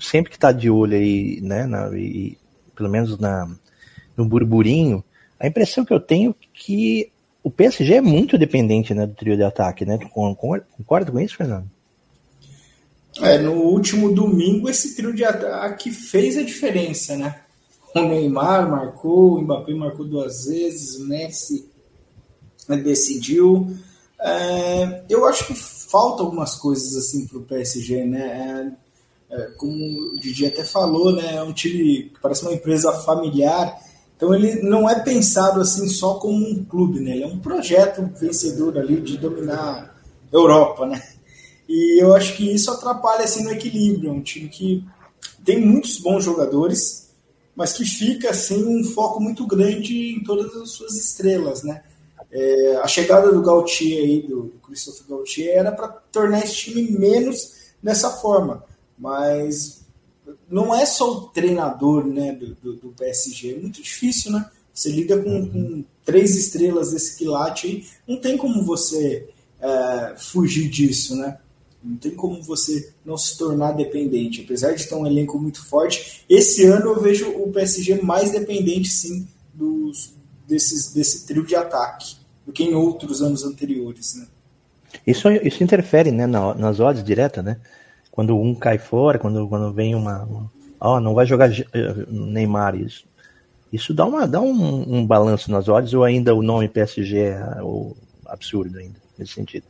sempre 0.00 0.30
que 0.30 0.36
está 0.36 0.52
de 0.52 0.70
olho 0.70 0.96
aí, 0.96 1.40
né? 1.42 1.66
Na, 1.66 1.90
e, 1.96 2.38
pelo 2.74 2.88
menos 2.88 3.18
na, 3.18 3.50
no 4.16 4.24
burburinho, 4.24 5.04
a 5.38 5.46
impressão 5.46 5.84
que 5.84 5.92
eu 5.92 6.00
tenho 6.00 6.30
é 6.30 6.46
que 6.54 7.12
o 7.42 7.50
PSG 7.50 7.94
é 7.94 8.00
muito 8.00 8.36
dependente 8.36 8.94
né, 8.94 9.06
do 9.06 9.14
trio 9.14 9.36
de 9.36 9.42
ataque, 9.42 9.84
né? 9.84 9.98
Concorda 9.98 11.10
com 11.10 11.20
isso, 11.20 11.36
Fernando? 11.36 11.70
É, 13.20 13.38
no 13.38 13.52
último 13.52 14.12
domingo 14.12 14.68
esse 14.68 14.94
trio 14.94 15.14
de 15.14 15.24
ataque 15.24 15.90
fez 15.90 16.36
a 16.36 16.42
diferença, 16.42 17.16
né? 17.16 17.40
O 17.94 18.02
Neymar 18.02 18.70
marcou, 18.70 19.34
o 19.34 19.42
Mbappé 19.42 19.74
marcou 19.74 20.06
duas 20.06 20.44
vezes, 20.44 20.96
o 20.96 21.08
Messi 21.08 21.68
né, 22.68 22.76
decidiu. 22.76 23.76
É, 24.20 25.02
eu 25.08 25.26
acho 25.26 25.46
que 25.46 25.54
falta 25.54 26.22
algumas 26.22 26.54
coisas 26.54 26.94
assim 26.94 27.26
para 27.26 27.38
o 27.38 27.42
PSG, 27.42 28.04
né? 28.04 28.76
É, 29.30 29.36
é, 29.36 29.42
como 29.56 29.74
o 29.74 30.20
Didi 30.20 30.46
até 30.46 30.62
falou, 30.62 31.12
né? 31.12 31.36
É 31.36 31.42
um 31.42 31.52
time 31.52 32.10
que 32.10 32.20
parece 32.20 32.42
uma 32.42 32.52
empresa 32.52 32.92
familiar. 32.92 33.76
Então 34.20 34.34
ele 34.34 34.60
não 34.60 34.88
é 34.88 35.00
pensado 35.00 35.62
assim 35.62 35.88
só 35.88 36.16
como 36.16 36.46
um 36.46 36.62
clube, 36.62 37.00
né? 37.00 37.12
Ele 37.12 37.24
é 37.24 37.26
um 37.26 37.38
projeto 37.38 38.06
vencedor 38.20 38.76
ali 38.76 39.00
de 39.00 39.16
dominar 39.16 39.96
a 40.30 40.36
Europa, 40.36 40.84
né? 40.86 41.02
E 41.66 42.02
eu 42.02 42.14
acho 42.14 42.36
que 42.36 42.52
isso 42.52 42.70
atrapalha 42.70 43.24
assim 43.24 43.44
no 43.44 43.50
equilíbrio. 43.50 44.10
É 44.10 44.12
um 44.12 44.20
time 44.20 44.50
que 44.50 44.84
tem 45.42 45.58
muitos 45.58 45.98
bons 46.00 46.22
jogadores, 46.22 47.08
mas 47.56 47.72
que 47.72 47.82
fica 47.86 48.28
assim 48.28 48.62
um 48.62 48.84
foco 48.84 49.22
muito 49.22 49.46
grande 49.46 50.12
em 50.16 50.22
todas 50.22 50.54
as 50.54 50.72
suas 50.72 50.96
estrelas, 50.96 51.62
né? 51.62 51.82
É, 52.30 52.76
a 52.76 52.86
chegada 52.86 53.32
do 53.32 53.40
Gautier 53.40 54.04
aí, 54.04 54.20
do, 54.20 54.52
Christophe 54.66 55.02
Gautier, 55.08 55.56
era 55.56 55.72
para 55.72 55.88
tornar 55.88 56.44
esse 56.44 56.56
time 56.56 56.90
menos 56.90 57.54
dessa 57.82 58.10
forma, 58.10 58.62
mas 58.98 59.80
não 60.48 60.74
é 60.74 60.84
só 60.86 61.12
o 61.12 61.20
treinador 61.28 62.06
né, 62.06 62.32
do, 62.32 62.54
do, 62.54 62.72
do 62.74 62.88
PSG, 62.90 63.54
é 63.54 63.58
muito 63.58 63.82
difícil, 63.82 64.32
né? 64.32 64.48
Você 64.72 64.90
lida 64.90 65.18
com, 65.18 65.48
com 65.48 65.84
três 66.04 66.36
estrelas 66.36 66.92
desse 66.92 67.16
quilate 67.16 67.66
aí, 67.66 67.84
não 68.06 68.16
tem 68.20 68.36
como 68.36 68.64
você 68.64 69.28
é, 69.60 70.14
fugir 70.16 70.68
disso, 70.68 71.14
né? 71.16 71.38
Não 71.82 71.96
tem 71.96 72.12
como 72.12 72.42
você 72.42 72.92
não 73.04 73.16
se 73.16 73.38
tornar 73.38 73.72
dependente. 73.72 74.42
Apesar 74.42 74.72
de 74.72 74.86
ter 74.86 74.94
um 74.94 75.06
elenco 75.06 75.38
muito 75.38 75.64
forte, 75.64 76.24
esse 76.28 76.64
ano 76.66 76.90
eu 76.90 77.00
vejo 77.00 77.30
o 77.30 77.50
PSG 77.52 78.02
mais 78.02 78.30
dependente, 78.30 78.88
sim, 78.88 79.26
dos, 79.54 80.12
desses, 80.46 80.92
desse 80.92 81.26
trio 81.26 81.44
de 81.44 81.56
ataque 81.56 82.16
do 82.46 82.52
que 82.52 82.64
em 82.64 82.74
outros 82.74 83.22
anos 83.22 83.44
anteriores. 83.44 84.14
Né? 84.14 84.26
Isso, 85.06 85.30
isso 85.30 85.62
interfere 85.62 86.10
né, 86.10 86.26
na, 86.26 86.54
nas 86.54 86.80
odds 86.80 87.04
direta, 87.04 87.42
né? 87.42 87.58
Quando 88.20 88.38
um 88.38 88.54
cai 88.54 88.76
fora, 88.76 89.18
quando, 89.18 89.48
quando 89.48 89.72
vem 89.72 89.94
uma. 89.94 90.28
Ó, 90.78 90.96
oh, 90.96 91.00
não 91.00 91.14
vai 91.14 91.24
jogar 91.24 91.50
eh, 91.50 91.94
Neymar, 92.06 92.74
isso. 92.74 93.06
Isso 93.72 93.94
dá, 93.94 94.04
uma, 94.04 94.28
dá 94.28 94.42
um, 94.42 94.98
um 94.98 95.06
balanço 95.06 95.50
nas 95.50 95.70
odds 95.70 95.94
ou 95.94 96.04
ainda 96.04 96.34
o 96.34 96.42
nome 96.42 96.68
PSG 96.68 97.16
é 97.16 97.62
o 97.62 97.96
absurdo 98.26 98.76
ainda, 98.76 98.96
nesse 99.18 99.32
sentido? 99.32 99.64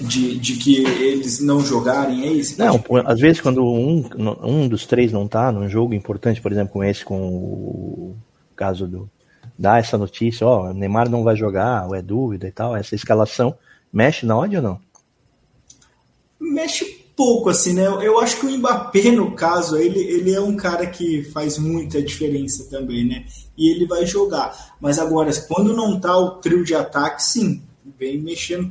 de, 0.00 0.38
de 0.38 0.56
que 0.56 0.82
eles 0.82 1.40
não 1.40 1.60
jogarem, 1.60 2.24
é 2.24 2.32
isso? 2.32 2.58
Não, 2.58 2.82
às 3.04 3.20
vezes 3.20 3.42
quando 3.42 3.62
um, 3.62 4.02
um 4.42 4.66
dos 4.66 4.86
três 4.86 5.12
não 5.12 5.28
tá 5.28 5.52
num 5.52 5.68
jogo 5.68 5.92
importante, 5.92 6.40
por 6.40 6.50
exemplo, 6.50 6.72
com 6.72 6.82
esse, 6.82 7.04
com 7.04 7.20
o 7.20 8.16
caso 8.56 8.86
do 8.86 9.10
dá 9.58 9.76
essa 9.76 9.98
notícia, 9.98 10.46
ó, 10.46 10.70
o 10.70 10.72
Neymar 10.72 11.10
não 11.10 11.22
vai 11.22 11.36
jogar, 11.36 11.86
ou 11.86 11.94
é 11.94 12.00
dúvida 12.00 12.48
e 12.48 12.50
tal, 12.50 12.74
essa 12.74 12.94
escalação 12.94 13.54
mexe 13.92 14.24
na 14.24 14.38
odd 14.38 14.56
ou 14.56 14.62
não? 14.62 14.80
Mexe 16.42 17.02
pouco, 17.16 17.50
assim, 17.50 17.72
né? 17.72 17.86
Eu 17.86 18.18
acho 18.18 18.40
que 18.40 18.46
o 18.46 18.58
Mbappé, 18.58 19.12
no 19.12 19.32
caso, 19.32 19.76
ele, 19.76 20.00
ele 20.00 20.34
é 20.34 20.40
um 20.40 20.56
cara 20.56 20.86
que 20.86 21.22
faz 21.24 21.58
muita 21.58 22.02
diferença 22.02 22.68
também, 22.68 23.06
né? 23.06 23.26
E 23.56 23.70
ele 23.70 23.86
vai 23.86 24.04
jogar. 24.06 24.76
Mas 24.80 24.98
agora, 24.98 25.30
quando 25.46 25.76
não 25.76 26.00
tá 26.00 26.16
o 26.18 26.40
trio 26.40 26.64
de 26.64 26.74
ataque, 26.74 27.22
sim, 27.22 27.62
vem 27.98 28.20
mexendo, 28.20 28.70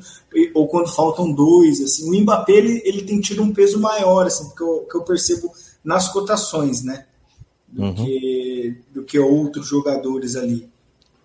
ou 0.53 0.67
quando 0.67 0.93
faltam 0.93 1.31
dois, 1.31 1.81
assim, 1.81 2.09
o 2.09 2.21
Mbappé 2.21 2.53
ele, 2.53 2.81
ele 2.83 3.03
tem 3.03 3.19
tido 3.19 3.41
um 3.41 3.53
peso 3.53 3.79
maior, 3.79 4.25
assim, 4.25 4.49
que 4.55 4.61
eu, 4.61 4.87
que 4.89 4.97
eu 4.97 5.03
percebo 5.03 5.51
nas 5.83 6.11
cotações, 6.11 6.83
né, 6.83 7.05
do, 7.67 7.83
uhum. 7.83 7.95
que, 7.95 8.77
do 8.93 9.03
que 9.03 9.19
outros 9.19 9.67
jogadores 9.67 10.35
ali. 10.35 10.67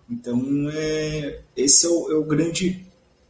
Então, 0.09 0.41
é, 0.71 1.41
esse 1.55 1.85
é 1.85 1.89
o, 1.89 2.11
é 2.11 2.15
o 2.15 2.23
grande 2.23 2.85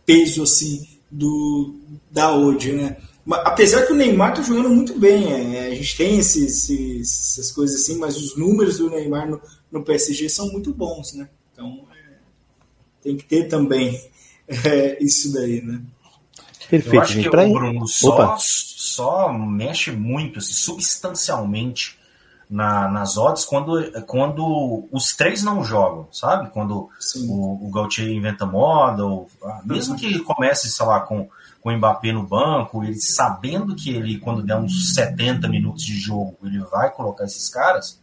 peso, 0.05 0.43
assim, 0.43 0.87
do, 1.09 1.79
da 2.11 2.35
Ode, 2.35 2.73
né. 2.73 2.97
Apesar 3.29 3.85
que 3.85 3.91
o 3.91 3.95
Neymar 3.95 4.33
tá 4.33 4.41
jogando 4.41 4.69
muito 4.69 4.97
bem, 4.97 5.55
é, 5.55 5.67
a 5.67 5.75
gente 5.75 5.97
tem 5.97 6.17
esses, 6.17 6.69
esses, 6.69 7.31
essas 7.31 7.51
coisas 7.51 7.81
assim, 7.81 7.97
mas 7.97 8.15
os 8.15 8.37
números 8.37 8.77
do 8.77 8.89
Neymar 8.89 9.29
no, 9.29 9.41
no 9.71 9.83
PSG 9.83 10.29
são 10.29 10.49
muito 10.51 10.73
bons, 10.73 11.13
né? 11.13 11.27
Então, 11.51 11.85
é, 11.91 12.13
tem 13.03 13.17
que 13.17 13.25
ter 13.25 13.49
também 13.49 13.99
é 14.47 15.03
isso 15.03 15.33
daí, 15.33 15.61
né? 15.61 15.81
Perfeito. 16.69 16.95
Eu 16.95 17.01
acho 17.01 17.21
que 17.21 17.27
o 17.27 17.53
Bruno 17.53 17.87
só, 17.87 18.35
só 18.39 19.33
mexe 19.33 19.91
muito, 19.91 20.39
assim, 20.39 20.53
substancialmente 20.53 21.96
na, 22.49 22.87
nas 22.87 23.17
odds 23.17 23.45
quando, 23.45 23.91
quando 24.03 24.87
os 24.91 25.15
três 25.15 25.43
não 25.43 25.63
jogam, 25.63 26.07
sabe? 26.11 26.49
Quando 26.49 26.89
o, 27.17 27.67
o 27.67 27.71
Gautier 27.71 28.09
inventa 28.09 28.45
moda, 28.45 29.05
ou, 29.05 29.29
ah, 29.43 29.61
mesmo 29.65 29.93
uhum. 29.93 29.99
que 29.99 30.05
ele 30.05 30.19
comece, 30.19 30.69
sei 30.69 30.85
lá, 30.85 31.01
com, 31.01 31.27
com 31.61 31.69
o 31.69 31.77
Mbappé 31.77 32.11
no 32.13 32.23
banco, 32.23 32.83
ele 32.83 32.99
sabendo 32.99 33.75
que 33.75 33.89
ele, 33.89 34.17
quando 34.19 34.41
der 34.41 34.55
uns 34.55 34.93
70 34.93 35.47
minutos 35.49 35.83
de 35.83 35.97
jogo, 35.97 36.37
ele 36.43 36.59
vai 36.59 36.89
colocar 36.89 37.25
esses 37.25 37.49
caras, 37.49 37.99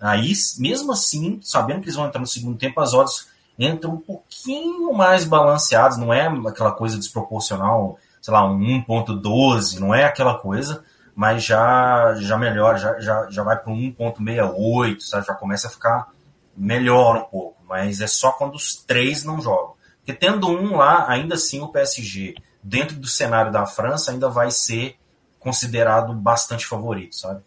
aí, 0.00 0.32
mesmo 0.58 0.92
assim, 0.92 1.38
sabendo 1.42 1.80
que 1.80 1.86
eles 1.86 1.96
vão 1.96 2.06
entrar 2.06 2.20
no 2.20 2.26
segundo 2.26 2.56
tempo, 2.56 2.80
as 2.80 2.94
odds 2.94 3.28
entram 3.58 3.92
um 3.92 4.00
pouquinho 4.00 4.92
mais 4.94 5.24
balanceados, 5.24 5.98
não 5.98 6.12
é 6.12 6.26
aquela 6.48 6.72
coisa 6.72 6.96
desproporcional, 6.96 7.98
sei 8.20 8.32
lá, 8.32 8.44
um 8.44 8.58
1.12, 8.58 9.78
não 9.78 9.94
é 9.94 10.04
aquela 10.04 10.38
coisa, 10.38 10.82
mas 11.14 11.44
já 11.44 12.14
já 12.14 12.38
melhora, 12.38 12.78
já, 12.78 13.00
já, 13.00 13.30
já 13.30 13.42
vai 13.42 13.56
para 13.56 13.72
um 13.72 13.92
1.68, 13.92 15.00
sabe? 15.00 15.26
já 15.26 15.34
começa 15.34 15.68
a 15.68 15.70
ficar 15.70 16.08
melhor 16.56 17.16
um 17.16 17.24
pouco, 17.24 17.56
mas 17.68 18.00
é 18.00 18.06
só 18.06 18.32
quando 18.32 18.54
os 18.54 18.76
três 18.76 19.24
não 19.24 19.40
jogam. 19.40 19.74
Porque 19.98 20.12
tendo 20.12 20.48
um 20.48 20.76
lá, 20.76 21.08
ainda 21.08 21.34
assim 21.34 21.60
o 21.60 21.68
PSG, 21.68 22.34
dentro 22.62 22.96
do 22.96 23.06
cenário 23.06 23.52
da 23.52 23.66
França, 23.66 24.10
ainda 24.10 24.28
vai 24.28 24.50
ser 24.50 24.96
considerado 25.38 26.12
bastante 26.12 26.66
favorito, 26.66 27.16
sabe? 27.16 27.40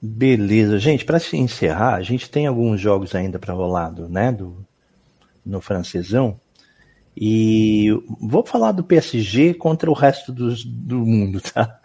Beleza, 0.00 0.78
gente, 0.78 1.04
para 1.04 1.18
encerrar, 1.32 1.94
a 1.94 2.02
gente 2.02 2.30
tem 2.30 2.46
alguns 2.46 2.80
jogos 2.80 3.14
ainda 3.14 3.38
para 3.38 3.52
rolar 3.52 3.90
né, 3.90 4.30
do, 4.30 4.64
no 5.44 5.60
francesão. 5.60 6.38
E 7.20 7.88
vou 8.20 8.46
falar 8.46 8.70
do 8.70 8.84
PSG 8.84 9.54
contra 9.54 9.90
o 9.90 9.94
resto 9.94 10.30
dos, 10.30 10.64
do 10.64 10.98
mundo, 10.98 11.40
tá? 11.40 11.80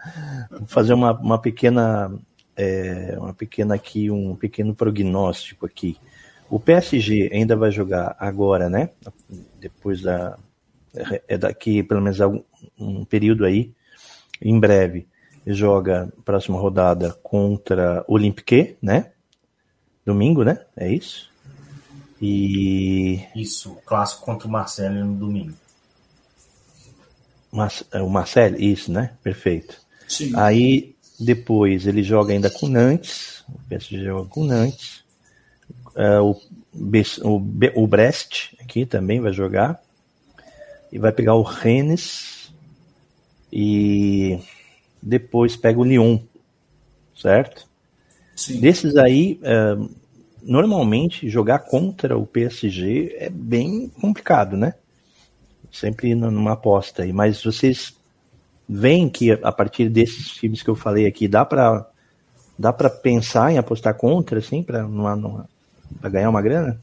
Vou 0.48 0.66
fazer 0.66 0.94
uma, 0.94 1.12
uma 1.12 1.38
pequena, 1.38 2.16
é, 2.56 3.16
uma 3.18 3.34
pequena 3.34 3.74
aqui, 3.74 4.10
um 4.12 4.36
pequeno 4.36 4.74
prognóstico 4.74 5.66
aqui. 5.66 5.96
O 6.48 6.60
PSG 6.60 7.30
ainda 7.32 7.56
vai 7.56 7.72
jogar 7.72 8.14
agora, 8.20 8.68
né? 8.70 8.90
Depois 9.58 10.02
da, 10.02 10.38
é 11.26 11.36
daqui 11.36 11.82
pelo 11.82 12.00
menos 12.00 12.18
um 12.78 13.04
período 13.04 13.44
aí, 13.44 13.72
em 14.40 14.60
breve 14.60 15.08
joga 15.46 16.12
próxima 16.24 16.58
rodada 16.58 17.12
contra 17.22 18.04
o 18.06 18.14
Olympique, 18.14 18.76
né? 18.80 19.10
Domingo, 20.06 20.44
né? 20.44 20.64
É 20.76 20.88
isso? 20.88 21.33
E. 22.24 23.22
Isso, 23.36 23.72
o 23.72 23.82
clássico 23.82 24.24
contra 24.24 24.48
o 24.48 24.50
Marcelo 24.50 25.04
no 25.04 25.14
domingo. 25.14 25.54
É, 27.92 28.00
o 28.00 28.08
Marcelo, 28.08 28.58
isso, 28.58 28.90
né? 28.90 29.12
Perfeito. 29.22 29.78
Sim. 30.08 30.32
Aí 30.34 30.96
depois 31.20 31.86
ele 31.86 32.02
joga 32.02 32.32
ainda 32.32 32.50
com 32.50 32.66
Nantes, 32.66 33.44
o 33.48 33.58
PSG 33.68 34.04
joga 34.04 34.28
com 34.28 34.44
Nantes. 34.44 35.04
Uh, 35.94 36.30
o, 37.22 37.28
o, 37.28 37.82
o 37.82 37.86
Brest 37.86 38.54
aqui 38.58 38.86
também 38.86 39.20
vai 39.20 39.32
jogar. 39.32 39.80
E 40.90 40.98
vai 40.98 41.12
pegar 41.12 41.34
o 41.34 41.42
Rennes. 41.42 42.52
E 43.52 44.40
depois 45.02 45.56
pega 45.56 45.78
o 45.78 45.84
Lyon, 45.84 46.18
certo? 47.16 47.68
Sim. 48.34 48.60
Desses 48.60 48.96
aí, 48.96 49.38
uh, 49.42 49.88
normalmente 50.44 51.28
jogar 51.28 51.60
contra 51.60 52.16
o 52.16 52.26
PSG 52.26 53.16
é 53.18 53.30
bem 53.30 53.90
complicado, 54.00 54.56
né? 54.56 54.74
sempre 55.74 56.14
numa 56.14 56.52
aposta 56.52 57.02
aí. 57.02 57.12
Mas 57.12 57.42
vocês 57.42 57.94
veem 58.68 59.08
que 59.08 59.32
a 59.32 59.52
partir 59.52 59.88
desses 59.88 60.28
times 60.28 60.62
que 60.62 60.70
eu 60.70 60.76
falei 60.76 61.06
aqui, 61.06 61.26
dá 61.26 61.44
para 61.44 61.86
dá 62.56 62.72
para 62.72 62.88
pensar 62.88 63.52
em 63.52 63.58
apostar 63.58 63.94
contra, 63.96 64.38
assim, 64.38 64.62
para 64.62 64.86
ganhar 66.08 66.30
uma 66.30 66.40
grana? 66.40 66.80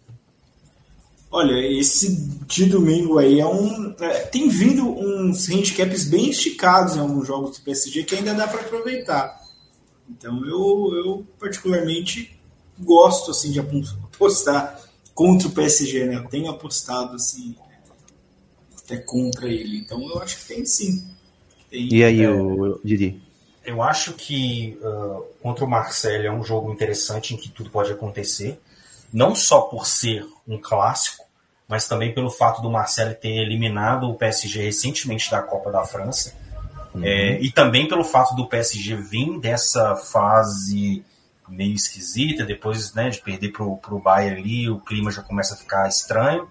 Olha, 1.31 1.53
esse 1.79 2.13
de 2.45 2.65
domingo 2.65 3.17
aí 3.17 3.39
é 3.39 3.45
um. 3.45 3.95
É, 4.01 4.19
tem 4.25 4.49
vindo 4.49 4.85
uns 4.85 5.47
handicaps 5.47 6.03
bem 6.09 6.29
esticados 6.29 6.97
em 6.97 6.99
alguns 6.99 7.25
jogos 7.25 7.57
do 7.57 7.63
PSG 7.63 8.03
que 8.03 8.15
ainda 8.15 8.33
dá 8.33 8.47
para 8.49 8.59
aproveitar. 8.59 9.39
Então 10.09 10.45
eu, 10.45 10.91
eu 10.93 11.25
particularmente 11.39 12.37
gosto 12.79 13.31
assim 13.31 13.51
de 13.51 13.59
apostar 13.59 14.79
contra 15.13 15.47
o 15.47 15.51
PSG, 15.51 16.05
né? 16.05 16.15
Eu 16.15 16.27
tenho 16.27 16.49
apostado 16.49 17.15
assim 17.15 17.55
até 18.83 18.97
contra 18.97 19.47
ele. 19.47 19.79
Então 19.79 20.01
eu 20.09 20.21
acho 20.21 20.39
que 20.39 20.53
tem 20.53 20.65
sim. 20.65 21.07
Tem, 21.69 21.87
e 21.93 22.03
aí, 22.03 22.21
é, 22.21 22.29
o 22.29 22.79
Didi? 22.83 23.21
Eu 23.63 23.81
acho 23.81 24.13
que 24.13 24.77
uh, 24.81 25.23
contra 25.41 25.63
o 25.63 25.69
Marcelo 25.69 26.25
é 26.25 26.31
um 26.31 26.43
jogo 26.43 26.71
interessante 26.71 27.33
em 27.33 27.37
que 27.37 27.49
tudo 27.49 27.69
pode 27.69 27.91
acontecer. 27.91 28.59
Não 29.13 29.35
só 29.35 29.61
por 29.61 29.85
ser 29.85 30.25
um 30.47 30.57
clássico, 30.57 31.23
mas 31.67 31.87
também 31.87 32.13
pelo 32.13 32.29
fato 32.29 32.61
do 32.61 32.69
Marcelo 32.69 33.13
ter 33.15 33.29
eliminado 33.29 34.09
o 34.09 34.15
PSG 34.15 34.63
recentemente 34.63 35.29
da 35.29 35.41
Copa 35.41 35.71
da 35.71 35.83
França. 35.83 36.33
Uhum. 36.93 37.03
É, 37.03 37.39
e 37.39 37.51
também 37.51 37.87
pelo 37.87 38.03
fato 38.03 38.35
do 38.35 38.47
PSG 38.47 38.95
vir 38.95 39.39
dessa 39.39 39.95
fase 39.95 41.03
meio 41.51 41.75
esquisita, 41.75 42.45
depois 42.45 42.93
né, 42.93 43.09
de 43.09 43.21
perder 43.21 43.51
para 43.51 43.63
o 43.63 43.99
Bayern 43.99 44.41
ali, 44.41 44.69
o 44.69 44.79
clima 44.79 45.11
já 45.11 45.21
começa 45.21 45.53
a 45.53 45.57
ficar 45.57 45.87
estranho. 45.87 46.47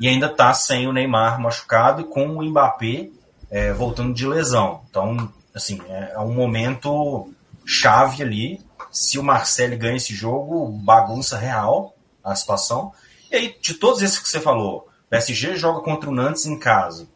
E 0.00 0.08
ainda 0.08 0.26
está 0.26 0.52
sem 0.52 0.86
o 0.86 0.92
Neymar 0.92 1.40
machucado 1.40 2.02
e 2.02 2.04
com 2.04 2.26
o 2.26 2.42
Mbappé 2.42 3.10
é, 3.50 3.72
voltando 3.72 4.12
de 4.12 4.26
lesão. 4.26 4.82
Então, 4.90 5.32
assim, 5.54 5.80
é, 5.88 6.12
é 6.14 6.18
um 6.18 6.34
momento 6.34 7.32
chave 7.64 8.22
ali. 8.22 8.60
Se 8.90 9.18
o 9.18 9.22
Marcelo 9.22 9.76
ganha 9.76 9.96
esse 9.96 10.14
jogo, 10.14 10.68
bagunça 10.68 11.38
real 11.38 11.94
a 12.22 12.34
situação. 12.34 12.92
E 13.30 13.36
aí, 13.36 13.56
de 13.60 13.74
todos 13.74 14.02
esses 14.02 14.18
que 14.18 14.28
você 14.28 14.40
falou, 14.40 14.88
PSG 15.10 15.56
joga 15.56 15.80
contra 15.80 16.10
o 16.10 16.14
Nantes 16.14 16.46
em 16.46 16.58
casa, 16.58 17.06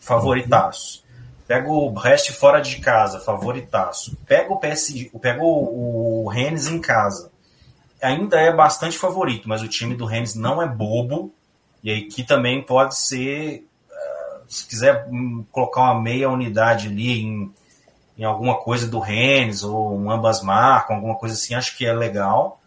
favoritaço. 0.00 1.02
Pega 1.46 1.68
o 1.70 1.90
Brest 1.90 2.32
fora 2.32 2.60
de 2.60 2.80
casa, 2.80 3.20
favoritaço. 3.20 4.16
Pega 4.26 4.52
o 4.52 4.58
PSG, 4.58 5.10
pega 5.20 5.42
o, 5.42 6.24
o 6.24 6.28
Rennes 6.28 6.66
em 6.66 6.80
casa. 6.80 7.30
Ainda 8.02 8.40
é 8.40 8.52
bastante 8.52 8.98
favorito, 8.98 9.48
mas 9.48 9.62
o 9.62 9.68
time 9.68 9.94
do 9.94 10.04
Rennes 10.04 10.34
não 10.34 10.60
é 10.60 10.66
bobo. 10.66 11.32
E 11.84 11.90
aí 11.90 12.02
que 12.02 12.24
também 12.24 12.62
pode 12.62 12.98
ser, 12.98 13.64
uh, 13.88 14.44
se 14.48 14.66
quiser 14.66 15.06
um, 15.08 15.44
colocar 15.52 15.82
uma 15.82 16.00
meia 16.00 16.28
unidade 16.28 16.88
ali 16.88 17.22
em, 17.22 17.54
em 18.18 18.24
alguma 18.24 18.56
coisa 18.56 18.88
do 18.88 18.98
Rennes, 18.98 19.62
ou 19.62 19.96
um 19.96 20.10
ambas 20.10 20.42
marcam, 20.42 20.96
alguma 20.96 21.14
coisa 21.14 21.36
assim, 21.36 21.54
acho 21.54 21.76
que 21.76 21.86
é 21.86 21.92
legal. 21.92 22.60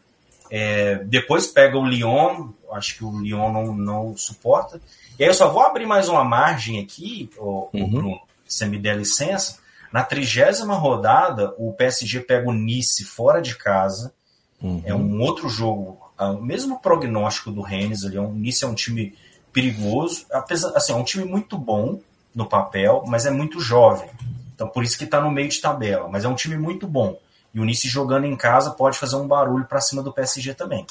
É, 0.50 0.96
depois 1.04 1.48
pega 1.48 1.78
o 1.78 1.86
Lyon, 1.86 2.50
acho 2.72 2.96
que 2.96 3.04
o 3.04 3.20
Lyon 3.20 3.52
não, 3.52 3.76
não 3.76 4.18
suporta. 4.18 4.82
E 5.18 5.24
aí 5.24 5.30
eu 5.30 5.34
só 5.34 5.50
vou 5.50 5.62
abrir 5.64 5.86
mais 5.86 6.08
uma 6.08 6.24
margem 6.24 6.80
aqui, 6.80 7.30
o, 7.38 7.70
uhum. 7.74 7.90
Bruno, 7.90 8.22
se 8.50 8.66
me 8.66 8.80
der 8.80 8.98
licença. 8.98 9.60
Na 9.94 10.04
trigésima 10.04 10.76
rodada, 10.76 11.54
o 11.58 11.72
PSG 11.74 12.20
pega 12.22 12.50
o 12.50 12.54
Nice 12.54 13.06
fora 13.06 13.42
de 13.42 13.56
casa. 13.56 14.14
Uhum. 14.62 14.82
É 14.84 14.94
um 14.94 15.22
outro 15.22 15.48
jogo, 15.48 16.00
o 16.18 16.42
mesmo 16.42 16.80
prognóstico 16.80 17.52
do 17.52 17.62
Rennes 17.62 18.04
ali. 18.04 18.18
É 18.18 18.22
o 18.22 18.34
Nice 18.34 18.66
é 18.66 18.68
um 18.68 18.76
time 18.76 19.16
perigoso, 19.54 20.26
apesar, 20.32 20.76
assim, 20.76 20.92
é 20.92 20.96
um 20.96 21.04
time 21.04 21.24
muito 21.24 21.58
bom 21.58 22.02
no 22.36 22.46
papel, 22.46 23.04
mas 23.08 23.26
é 23.26 23.32
muito 23.32 23.60
jovem. 23.60 24.10
Então 24.54 24.68
por 24.68 24.84
isso 24.84 24.98
que 24.98 25.06
está 25.06 25.22
no 25.22 25.32
meio 25.32 25.48
de 25.48 25.62
tabela. 25.62 26.10
Mas 26.10 26.26
é 26.26 26.28
um 26.28 26.36
time 26.36 26.58
muito 26.58 26.86
bom. 26.88 27.18
E 27.54 27.60
o 27.60 27.66
Nice 27.66 27.88
jogando 27.88 28.26
em 28.26 28.36
casa 28.36 28.72
pode 28.72 28.98
fazer 28.98 29.16
um 29.16 29.28
barulho 29.28 29.66
para 29.66 29.82
cima 29.82 30.04
do 30.04 30.12
PSG 30.12 30.54
também. 30.54 30.86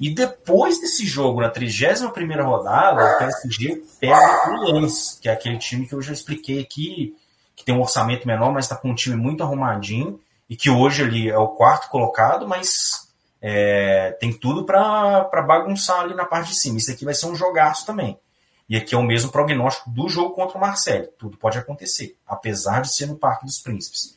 E 0.00 0.08
depois 0.08 0.80
desse 0.80 1.04
jogo, 1.06 1.42
na 1.42 1.50
31 1.50 2.08
rodada, 2.42 3.04
o 3.04 3.18
PSG 3.18 3.82
pega 4.00 4.50
o 4.50 4.72
Lens, 4.72 5.18
que 5.20 5.28
é 5.28 5.32
aquele 5.32 5.58
time 5.58 5.86
que 5.86 5.94
eu 5.94 6.00
já 6.00 6.14
expliquei 6.14 6.58
aqui, 6.58 7.14
que 7.54 7.64
tem 7.64 7.74
um 7.74 7.82
orçamento 7.82 8.26
menor, 8.26 8.50
mas 8.50 8.64
está 8.64 8.76
com 8.76 8.90
um 8.90 8.94
time 8.94 9.14
muito 9.14 9.42
arrumadinho, 9.42 10.18
e 10.48 10.56
que 10.56 10.70
hoje 10.70 11.02
ali 11.02 11.28
é 11.28 11.36
o 11.36 11.48
quarto 11.48 11.90
colocado, 11.90 12.48
mas 12.48 13.10
é, 13.42 14.16
tem 14.18 14.32
tudo 14.32 14.64
para 14.64 15.42
bagunçar 15.46 16.00
ali 16.00 16.14
na 16.14 16.24
parte 16.24 16.48
de 16.48 16.58
cima. 16.58 16.78
Isso 16.78 16.90
aqui 16.90 17.04
vai 17.04 17.12
ser 17.12 17.26
um 17.26 17.36
jogaço 17.36 17.84
também. 17.84 18.18
E 18.70 18.76
aqui 18.76 18.94
é 18.94 18.98
o 18.98 19.02
mesmo 19.02 19.30
prognóstico 19.30 19.90
do 19.90 20.08
jogo 20.08 20.34
contra 20.34 20.56
o 20.56 20.60
Marcelo. 20.60 21.08
Tudo 21.18 21.36
pode 21.36 21.58
acontecer, 21.58 22.16
apesar 22.26 22.80
de 22.80 22.94
ser 22.94 23.06
no 23.06 23.16
Parque 23.16 23.44
dos 23.44 23.58
Príncipes. 23.58 24.16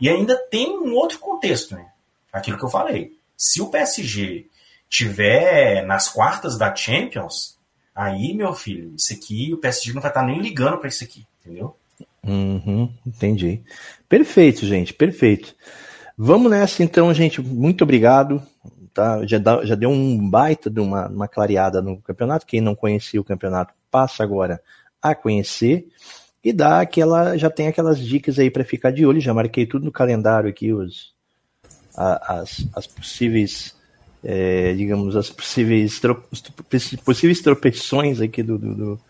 E 0.00 0.08
ainda 0.08 0.36
tem 0.36 0.78
um 0.78 0.94
outro 0.94 1.18
contexto, 1.18 1.74
né? 1.74 1.86
Aquilo 2.32 2.56
que 2.56 2.64
eu 2.64 2.70
falei. 2.70 3.12
Se 3.36 3.60
o 3.60 3.68
PSG 3.68 4.46
tiver 4.88 5.84
nas 5.84 6.08
quartas 6.08 6.56
da 6.56 6.74
Champions, 6.74 7.58
aí, 7.94 8.34
meu 8.34 8.54
filho, 8.54 8.94
isso 8.96 9.12
aqui, 9.12 9.52
o 9.52 9.58
PSG 9.58 9.92
não 9.92 10.00
vai 10.00 10.10
estar 10.10 10.22
nem 10.22 10.40
ligando 10.40 10.78
para 10.78 10.88
isso 10.88 11.04
aqui, 11.04 11.26
entendeu? 11.40 11.76
Uhum, 12.24 12.92
entendi. 13.06 13.62
Perfeito, 14.08 14.66
gente, 14.66 14.92
perfeito. 14.92 15.54
Vamos 16.16 16.50
nessa 16.50 16.82
então, 16.82 17.12
gente. 17.14 17.40
Muito 17.40 17.84
obrigado. 17.84 18.42
Tá? 18.92 19.24
Já, 19.24 19.38
dá, 19.38 19.64
já 19.64 19.74
deu 19.76 19.90
um 19.90 20.28
baita 20.28 20.68
de 20.68 20.80
uma, 20.80 21.06
uma 21.06 21.28
clareada 21.28 21.80
no 21.80 22.00
campeonato. 22.02 22.44
Quem 22.44 22.60
não 22.60 22.74
conhecia 22.74 23.20
o 23.20 23.24
campeonato 23.24 23.72
passa 23.90 24.24
agora 24.24 24.60
a 25.00 25.14
conhecer 25.14 25.86
e 26.42 26.52
dá 26.52 26.80
aquela, 26.80 27.36
já 27.36 27.48
tem 27.48 27.68
aquelas 27.68 28.00
dicas 28.00 28.38
aí 28.38 28.50
para 28.50 28.64
ficar 28.64 28.90
de 28.90 29.06
olho. 29.06 29.20
Já 29.20 29.32
marquei 29.32 29.64
tudo 29.64 29.84
no 29.84 29.92
calendário 29.92 30.50
aqui 30.50 30.72
os 30.72 31.16
as, 31.96 32.64
as 32.74 32.86
possíveis 32.86 33.74
é, 34.22 34.72
digamos, 34.74 35.16
as 35.16 35.30
possíveis, 35.30 36.00
possíveis 37.04 37.40
tropeções 37.40 38.20
aqui 38.20 38.42
do, 38.42 38.58
do, 38.58 39.00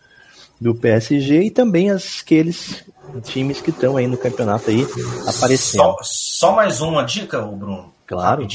do, 0.59 0.75
PSG 0.75 1.43
e 1.43 1.51
também 1.51 1.89
as, 1.89 2.21
aqueles 2.21 2.83
times 3.23 3.61
que 3.61 3.71
estão 3.71 3.97
aí 3.97 4.07
no 4.07 4.17
campeonato 4.17 4.69
aí 4.69 4.85
aparecendo. 5.27 5.81
Só, 5.81 5.97
só 6.01 6.55
mais 6.55 6.81
uma 6.81 7.03
dica, 7.03 7.41
Bruno. 7.41 7.93
Claro. 8.05 8.47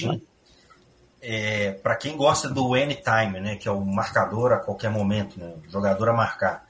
É, 1.20 1.72
para 1.72 1.96
quem 1.96 2.16
gosta 2.16 2.48
do 2.48 2.74
anytime, 2.74 3.40
né, 3.40 3.56
que 3.56 3.66
é 3.66 3.72
o 3.72 3.80
marcador 3.80 4.52
a 4.52 4.58
qualquer 4.58 4.90
momento, 4.90 5.40
né, 5.40 5.54
o 5.66 5.70
jogador 5.70 6.10
a 6.10 6.12
marcar, 6.12 6.66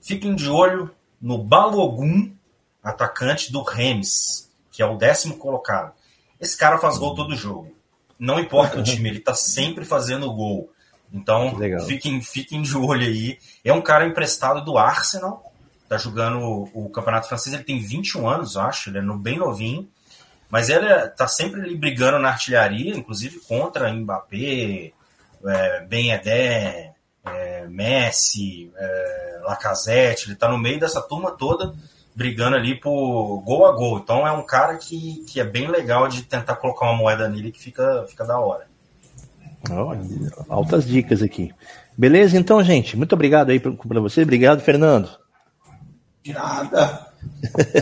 fiquem 0.00 0.34
de 0.34 0.48
olho 0.48 0.90
no 1.20 1.36
Balogun, 1.36 2.30
atacante 2.82 3.52
do 3.52 3.62
Rems, 3.62 4.48
que 4.70 4.80
é 4.80 4.86
o 4.86 4.96
décimo 4.96 5.36
colocado. 5.36 5.92
Esse 6.40 6.56
cara 6.56 6.78
faz 6.78 6.96
gol 6.96 7.14
todo 7.14 7.36
jogo. 7.36 7.79
Não 8.20 8.38
importa 8.38 8.78
o 8.78 8.82
time, 8.82 9.08
ele 9.08 9.18
tá 9.18 9.32
sempre 9.32 9.82
fazendo 9.82 10.30
gol. 10.30 10.70
Então, 11.10 11.56
fiquem, 11.86 12.20
fiquem 12.20 12.60
de 12.60 12.76
olho 12.76 13.06
aí. 13.06 13.38
É 13.64 13.72
um 13.72 13.80
cara 13.80 14.06
emprestado 14.06 14.62
do 14.62 14.76
Arsenal, 14.76 15.50
tá 15.88 15.96
jogando 15.96 16.38
o, 16.38 16.86
o 16.86 16.90
Campeonato 16.90 17.28
Francês, 17.28 17.54
ele 17.54 17.64
tem 17.64 17.80
21 17.80 18.28
anos, 18.28 18.58
acho, 18.58 18.90
ele 18.90 18.98
é 18.98 19.02
bem 19.16 19.38
novinho. 19.38 19.88
Mas 20.50 20.68
ele 20.68 20.84
é, 20.84 21.06
tá 21.06 21.26
sempre 21.26 21.62
ali 21.62 21.74
brigando 21.74 22.18
na 22.18 22.28
artilharia, 22.28 22.94
inclusive 22.94 23.40
contra 23.40 23.90
Mbappé, 23.90 24.92
é, 25.46 25.80
Ben 25.88 26.12
é, 26.12 26.92
Messi, 27.68 28.70
é, 28.76 29.40
Lacazette, 29.44 30.28
ele 30.28 30.36
tá 30.36 30.48
no 30.48 30.58
meio 30.58 30.78
dessa 30.78 31.00
turma 31.00 31.30
toda 31.30 31.74
brigando 32.20 32.54
ali 32.54 32.74
por 32.74 33.40
gol 33.46 33.64
a 33.64 33.72
gol. 33.72 33.98
Então 33.98 34.26
é 34.26 34.30
um 34.30 34.44
cara 34.44 34.76
que, 34.76 35.24
que 35.26 35.40
é 35.40 35.44
bem 35.44 35.68
legal 35.68 36.06
de 36.06 36.20
tentar 36.20 36.56
colocar 36.56 36.84
uma 36.84 36.98
moeda 36.98 37.26
nele 37.26 37.50
que 37.50 37.58
fica, 37.58 38.04
fica 38.06 38.26
da 38.26 38.38
hora. 38.38 38.66
altas 40.46 40.86
dicas 40.86 41.22
aqui. 41.22 41.50
Beleza, 41.96 42.36
então, 42.36 42.62
gente. 42.62 42.94
Muito 42.94 43.14
obrigado 43.14 43.48
aí 43.48 43.58
para 43.58 44.00
você. 44.00 44.22
Obrigado, 44.22 44.60
Fernando. 44.60 45.08
De 46.22 46.34
nada. 46.34 47.06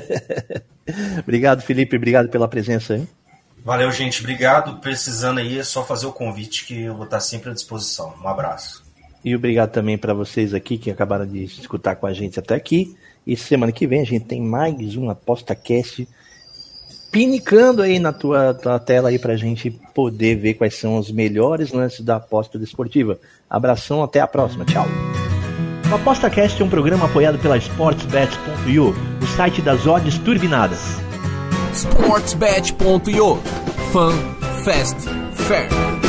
obrigado, 1.18 1.60
Felipe. 1.62 1.96
Obrigado 1.96 2.28
pela 2.28 2.46
presença 2.46 2.94
aí. 2.94 3.08
Valeu, 3.64 3.90
gente. 3.90 4.20
Obrigado. 4.20 4.78
Precisando 4.78 5.38
aí, 5.38 5.58
é 5.58 5.64
só 5.64 5.84
fazer 5.84 6.06
o 6.06 6.12
convite 6.12 6.64
que 6.64 6.82
eu 6.82 6.94
vou 6.94 7.06
estar 7.06 7.18
sempre 7.18 7.50
à 7.50 7.52
disposição. 7.52 8.14
Um 8.22 8.28
abraço. 8.28 8.86
E 9.24 9.34
obrigado 9.34 9.72
também 9.72 9.98
para 9.98 10.14
vocês 10.14 10.54
aqui 10.54 10.78
que 10.78 10.92
acabaram 10.92 11.26
de 11.26 11.42
escutar 11.42 11.96
com 11.96 12.06
a 12.06 12.12
gente 12.12 12.38
até 12.38 12.54
aqui. 12.54 12.96
E 13.26 13.36
semana 13.36 13.72
que 13.72 13.86
vem 13.86 14.00
a 14.00 14.04
gente 14.04 14.24
tem 14.24 14.40
mais 14.40 14.96
um 14.96 15.10
ApostaCast 15.10 16.08
pinicando 17.10 17.82
aí 17.82 17.98
na 17.98 18.12
tua, 18.12 18.54
tua 18.54 18.78
tela 18.78 19.08
aí 19.08 19.18
pra 19.18 19.36
gente 19.36 19.70
poder 19.94 20.36
ver 20.36 20.54
quais 20.54 20.74
são 20.74 20.98
os 20.98 21.10
melhores 21.10 21.72
lances 21.72 22.00
da 22.00 22.16
aposta 22.16 22.58
desportiva. 22.58 23.18
Abração, 23.48 24.02
até 24.02 24.20
a 24.20 24.26
próxima. 24.26 24.64
Tchau. 24.64 24.86
O 25.90 25.94
ApostaCast 25.94 26.60
é 26.60 26.64
um 26.64 26.68
programa 26.68 27.06
apoiado 27.06 27.38
pela 27.38 27.56
SportsBet.io, 27.56 28.94
o 29.22 29.26
site 29.36 29.62
das 29.62 29.86
odds 29.86 30.18
turbinadas. 30.18 30.80
SportsBet.io 31.72 33.36
Fun, 33.92 34.12
Fast, 34.64 35.08
Fair. 35.34 36.07